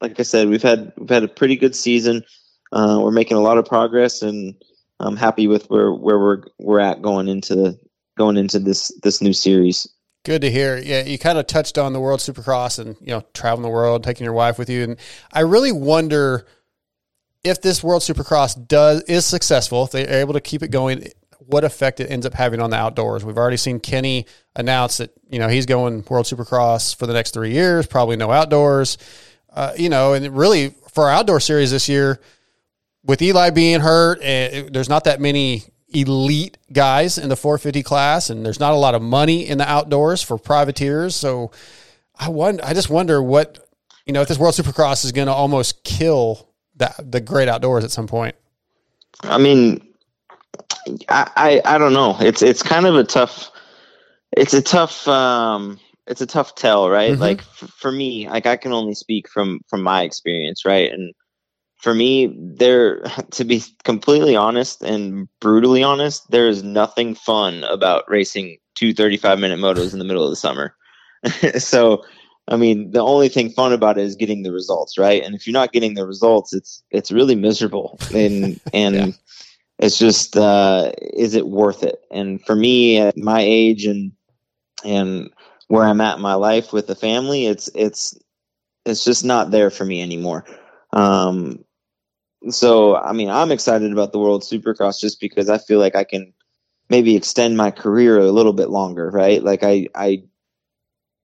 like 0.00 0.18
I 0.18 0.24
said, 0.24 0.48
we've 0.48 0.62
had 0.62 0.92
we've 0.98 1.08
had 1.08 1.22
a 1.22 1.28
pretty 1.28 1.54
good 1.54 1.76
season. 1.76 2.24
Uh, 2.72 2.98
we're 3.00 3.12
making 3.12 3.36
a 3.36 3.42
lot 3.42 3.56
of 3.56 3.66
progress 3.66 4.22
and 4.22 4.56
I'm 5.00 5.16
happy 5.16 5.46
with 5.46 5.66
where 5.66 5.92
where 5.92 6.18
we're 6.18 6.42
we're 6.58 6.80
at 6.80 7.02
going 7.02 7.28
into 7.28 7.78
going 8.16 8.36
into 8.36 8.58
this 8.58 8.92
this 9.02 9.20
new 9.20 9.32
series. 9.32 9.88
Good 10.24 10.40
to 10.40 10.50
hear. 10.50 10.78
Yeah, 10.78 11.04
you 11.04 11.18
kind 11.18 11.36
of 11.36 11.46
touched 11.46 11.76
on 11.76 11.92
the 11.92 12.00
World 12.00 12.20
Supercross 12.20 12.78
and 12.78 12.96
you 13.00 13.08
know 13.08 13.24
traveling 13.34 13.62
the 13.62 13.68
world, 13.68 14.04
taking 14.04 14.24
your 14.24 14.32
wife 14.32 14.58
with 14.58 14.70
you, 14.70 14.82
and 14.82 14.96
I 15.32 15.40
really 15.40 15.72
wonder 15.72 16.46
if 17.42 17.60
this 17.60 17.84
World 17.84 18.02
Supercross 18.02 18.68
does 18.68 19.02
is 19.02 19.26
successful, 19.26 19.84
if 19.84 19.90
they're 19.90 20.20
able 20.20 20.32
to 20.32 20.40
keep 20.40 20.62
it 20.62 20.68
going, 20.68 21.08
what 21.40 21.62
effect 21.62 22.00
it 22.00 22.10
ends 22.10 22.24
up 22.24 22.32
having 22.32 22.60
on 22.60 22.70
the 22.70 22.76
outdoors. 22.76 23.24
We've 23.24 23.36
already 23.36 23.58
seen 23.58 23.80
Kenny 23.80 24.26
announce 24.56 24.98
that 24.98 25.10
you 25.28 25.38
know 25.38 25.48
he's 25.48 25.66
going 25.66 26.04
World 26.08 26.26
Supercross 26.26 26.96
for 26.96 27.06
the 27.06 27.12
next 27.12 27.34
three 27.34 27.52
years, 27.52 27.86
probably 27.86 28.16
no 28.16 28.30
outdoors. 28.30 28.96
Uh, 29.52 29.72
you 29.76 29.88
know, 29.88 30.14
and 30.14 30.36
really 30.36 30.74
for 30.92 31.04
our 31.04 31.10
outdoor 31.10 31.38
series 31.38 31.70
this 31.70 31.88
year, 31.88 32.20
with 33.04 33.20
Eli 33.22 33.50
being 33.50 33.80
hurt, 33.80 34.18
uh, 34.18 34.68
there's 34.70 34.88
not 34.88 35.04
that 35.04 35.20
many 35.20 35.64
elite 35.88 36.58
guys 36.72 37.18
in 37.18 37.28
the 37.28 37.36
450 37.36 37.82
class, 37.82 38.30
and 38.30 38.44
there's 38.44 38.60
not 38.60 38.72
a 38.72 38.76
lot 38.76 38.94
of 38.94 39.02
money 39.02 39.46
in 39.46 39.58
the 39.58 39.68
outdoors 39.68 40.22
for 40.22 40.38
privateers. 40.38 41.14
So 41.14 41.50
I 42.16 42.28
wonder, 42.28 42.64
I 42.64 42.74
just 42.74 42.90
wonder 42.90 43.22
what 43.22 43.68
you 44.06 44.12
know 44.12 44.22
if 44.22 44.28
this 44.28 44.38
World 44.38 44.54
Supercross 44.54 45.04
is 45.04 45.12
going 45.12 45.26
to 45.26 45.32
almost 45.32 45.84
kill 45.84 46.48
that 46.76 46.94
the 47.10 47.20
great 47.20 47.48
outdoors 47.48 47.84
at 47.84 47.90
some 47.90 48.06
point. 48.06 48.34
I 49.22 49.38
mean, 49.38 49.86
I, 51.08 51.30
I 51.36 51.62
I 51.64 51.78
don't 51.78 51.92
know. 51.92 52.16
It's 52.20 52.42
it's 52.42 52.62
kind 52.62 52.86
of 52.86 52.96
a 52.96 53.04
tough. 53.04 53.50
It's 54.36 54.54
a 54.54 54.62
tough. 54.62 55.06
um 55.08 55.78
it's 56.06 56.20
a 56.20 56.26
tough 56.26 56.54
tell, 56.54 56.90
right? 56.90 57.12
Mm-hmm. 57.12 57.20
Like 57.20 57.40
f- 57.40 57.70
for 57.78 57.90
me, 57.90 58.28
like 58.28 58.46
I 58.46 58.56
can 58.56 58.72
only 58.72 58.94
speak 58.94 59.28
from 59.28 59.60
from 59.68 59.82
my 59.82 60.02
experience, 60.02 60.64
right? 60.64 60.92
And 60.92 61.14
for 61.84 61.94
me, 61.94 62.34
there 62.34 63.00
to 63.32 63.44
be 63.44 63.62
completely 63.84 64.34
honest 64.34 64.82
and 64.82 65.28
brutally 65.38 65.82
honest, 65.82 66.28
there 66.30 66.48
is 66.48 66.64
nothing 66.64 67.14
fun 67.14 67.62
about 67.64 68.08
racing 68.08 68.56
two 68.74 68.94
35 68.94 69.38
minute 69.38 69.58
motos 69.58 69.92
in 69.92 69.98
the 69.98 70.04
middle 70.04 70.24
of 70.24 70.30
the 70.30 70.36
summer. 70.36 70.74
so, 71.58 72.02
I 72.48 72.56
mean, 72.56 72.90
the 72.90 73.00
only 73.00 73.28
thing 73.28 73.50
fun 73.50 73.72
about 73.72 73.98
it 73.98 74.04
is 74.04 74.16
getting 74.16 74.42
the 74.42 74.52
results, 74.52 74.98
right? 74.98 75.22
And 75.22 75.34
if 75.34 75.46
you're 75.46 75.52
not 75.52 75.72
getting 75.72 75.94
the 75.94 76.06
results, 76.06 76.54
it's 76.54 76.82
it's 76.90 77.12
really 77.12 77.34
miserable, 77.34 77.98
and 78.14 78.58
and 78.72 78.94
yeah. 78.94 79.06
it's 79.78 79.98
just 79.98 80.36
uh, 80.36 80.90
is 81.12 81.34
it 81.34 81.48
worth 81.48 81.82
it? 81.82 82.00
And 82.10 82.44
for 82.44 82.56
me, 82.56 82.98
at 82.98 83.16
my 83.16 83.40
age 83.40 83.84
and 83.84 84.12
and 84.84 85.30
where 85.68 85.84
I'm 85.84 86.00
at 86.00 86.16
in 86.16 86.22
my 86.22 86.34
life 86.34 86.72
with 86.72 86.86
the 86.86 86.94
family, 86.94 87.46
it's 87.46 87.68
it's 87.74 88.18
it's 88.86 89.04
just 89.04 89.24
not 89.24 89.50
there 89.50 89.70
for 89.70 89.84
me 89.84 90.02
anymore. 90.02 90.44
Um, 90.92 91.63
so 92.50 92.96
I 92.96 93.12
mean, 93.12 93.30
I'm 93.30 93.52
excited 93.52 93.92
about 93.92 94.12
the 94.12 94.18
World 94.18 94.42
Supercross 94.42 95.00
just 95.00 95.20
because 95.20 95.48
I 95.48 95.58
feel 95.58 95.78
like 95.78 95.96
I 95.96 96.04
can 96.04 96.32
maybe 96.88 97.16
extend 97.16 97.56
my 97.56 97.70
career 97.70 98.18
a 98.18 98.32
little 98.32 98.52
bit 98.52 98.70
longer, 98.70 99.10
right? 99.10 99.42
Like 99.42 99.62
I 99.62 99.88
I 99.94 100.24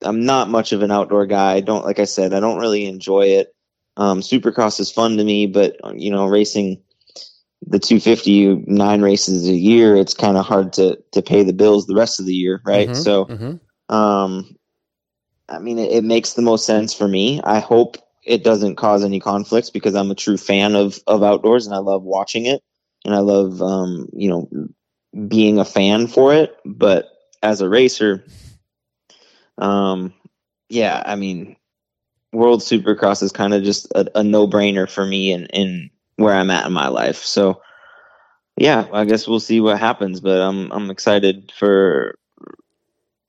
I'm 0.02 0.24
not 0.24 0.48
much 0.48 0.72
of 0.72 0.82
an 0.82 0.90
outdoor 0.90 1.26
guy. 1.26 1.54
I 1.54 1.60
don't 1.60 1.84
like 1.84 1.98
I 1.98 2.04
said, 2.04 2.32
I 2.32 2.40
don't 2.40 2.58
really 2.58 2.86
enjoy 2.86 3.26
it. 3.26 3.54
Um, 3.96 4.20
Supercross 4.20 4.80
is 4.80 4.90
fun 4.90 5.16
to 5.16 5.24
me, 5.24 5.46
but 5.46 5.76
you 5.94 6.10
know, 6.10 6.26
racing 6.26 6.82
the 7.66 7.78
250 7.78 8.64
nine 8.66 9.02
races 9.02 9.46
a 9.46 9.54
year, 9.54 9.96
it's 9.96 10.14
kind 10.14 10.36
of 10.36 10.46
hard 10.46 10.72
to 10.74 10.98
to 11.12 11.22
pay 11.22 11.42
the 11.42 11.52
bills 11.52 11.86
the 11.86 11.94
rest 11.94 12.18
of 12.20 12.26
the 12.26 12.34
year, 12.34 12.62
right? 12.64 12.88
Mm-hmm, 12.88 13.02
so, 13.02 13.26
mm-hmm. 13.26 13.94
um, 13.94 14.56
I 15.48 15.58
mean, 15.58 15.78
it, 15.78 15.92
it 15.92 16.04
makes 16.04 16.32
the 16.32 16.42
most 16.42 16.64
sense 16.64 16.94
for 16.94 17.06
me. 17.06 17.40
I 17.42 17.58
hope 17.58 17.96
it 18.30 18.44
doesn't 18.44 18.76
cause 18.76 19.02
any 19.02 19.18
conflicts 19.18 19.70
because 19.70 19.96
I'm 19.96 20.12
a 20.12 20.14
true 20.14 20.36
fan 20.36 20.76
of 20.76 21.00
of 21.08 21.24
outdoors 21.24 21.66
and 21.66 21.74
I 21.74 21.78
love 21.78 22.04
watching 22.04 22.46
it 22.46 22.62
and 23.04 23.12
I 23.12 23.18
love 23.18 23.60
um, 23.60 24.08
you 24.12 24.30
know 24.30 24.48
being 25.26 25.58
a 25.58 25.64
fan 25.64 26.06
for 26.06 26.32
it. 26.32 26.56
But 26.64 27.08
as 27.42 27.60
a 27.60 27.68
racer, 27.68 28.24
um, 29.58 30.14
yeah, 30.68 31.02
I 31.04 31.16
mean, 31.16 31.56
World 32.32 32.60
Supercross 32.60 33.20
is 33.24 33.32
kind 33.32 33.52
of 33.52 33.64
just 33.64 33.90
a, 33.96 34.20
a 34.20 34.22
no 34.22 34.46
brainer 34.46 34.88
for 34.88 35.04
me 35.04 35.32
and 35.32 35.48
in, 35.52 35.68
in 35.68 35.90
where 36.14 36.34
I'm 36.34 36.52
at 36.52 36.66
in 36.66 36.72
my 36.72 36.86
life. 36.86 37.24
So 37.24 37.62
yeah, 38.56 38.86
I 38.92 39.06
guess 39.06 39.26
we'll 39.26 39.40
see 39.40 39.60
what 39.60 39.80
happens. 39.80 40.20
But 40.20 40.40
I'm 40.40 40.70
I'm 40.70 40.88
excited 40.90 41.52
for 41.58 42.16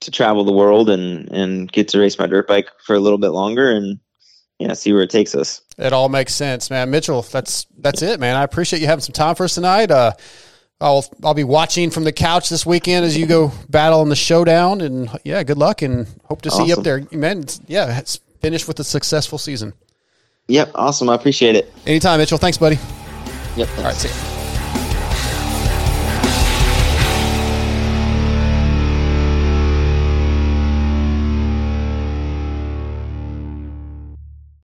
to 0.02 0.12
travel 0.12 0.44
the 0.44 0.54
world 0.54 0.92
and 0.92 1.28
and 1.32 1.72
get 1.72 1.88
to 1.88 2.00
race 2.00 2.20
my 2.20 2.28
dirt 2.28 2.48
bike 2.48 2.70
for 2.86 2.96
a 2.96 3.00
little 3.00 3.18
bit 3.18 3.30
longer 3.30 3.72
and 3.72 4.00
yeah, 4.62 4.74
see 4.74 4.94
where 4.94 5.02
it 5.02 5.10
takes 5.10 5.34
us. 5.34 5.62
It 5.78 5.92
all 5.92 6.08
makes 6.08 6.36
sense, 6.36 6.70
man. 6.70 6.92
Mitchell, 6.92 7.24
that's 7.24 7.66
that's 7.80 8.02
it, 8.02 8.20
man. 8.20 8.36
I 8.36 8.44
appreciate 8.44 8.80
you 8.80 8.88
having 8.88 9.02
some 9.02 9.14
time 9.14 9.36
for 9.36 9.44
us 9.44 9.56
tonight. 9.56 9.90
Uh, 9.90 10.14
I'll 10.80 11.06
I'll 11.24 11.34
be 11.34 11.44
watching 11.44 11.90
from 11.90 12.04
the 12.04 12.12
couch 12.12 12.50
this 12.50 12.66
weekend 12.66 13.06
as 13.06 13.18
you 13.18 13.26
go 13.26 13.52
battle 13.70 14.02
in 14.04 14.10
the 14.10 14.16
showdown, 14.16 14.82
and 14.82 15.10
yeah, 15.24 15.42
good 15.44 15.58
luck, 15.58 15.82
and 15.82 16.08
hope 16.26 16.44
to 16.44 16.50
awesome. 16.50 16.66
see 16.66 16.70
you 16.70 16.78
up 16.78 16.84
there, 16.84 17.06
man. 17.12 17.46
Yeah, 17.68 17.98
it's 17.98 18.18
finished 18.40 18.68
with 18.68 18.80
a 18.80 18.84
successful 18.84 19.38
season. 19.38 19.74
Yep, 20.48 20.72
awesome. 20.76 21.10
I 21.10 21.16
appreciate 21.16 21.56
it. 21.56 21.74
Anytime, 21.88 22.20
Mitchell. 22.20 22.38
Thanks, 22.38 22.58
buddy. 22.58 22.76
Yep. 23.56 23.68
Thanks. 23.68 23.78
All 23.78 23.84
right, 23.86 23.96
see 23.96 24.10
you. 24.10 24.51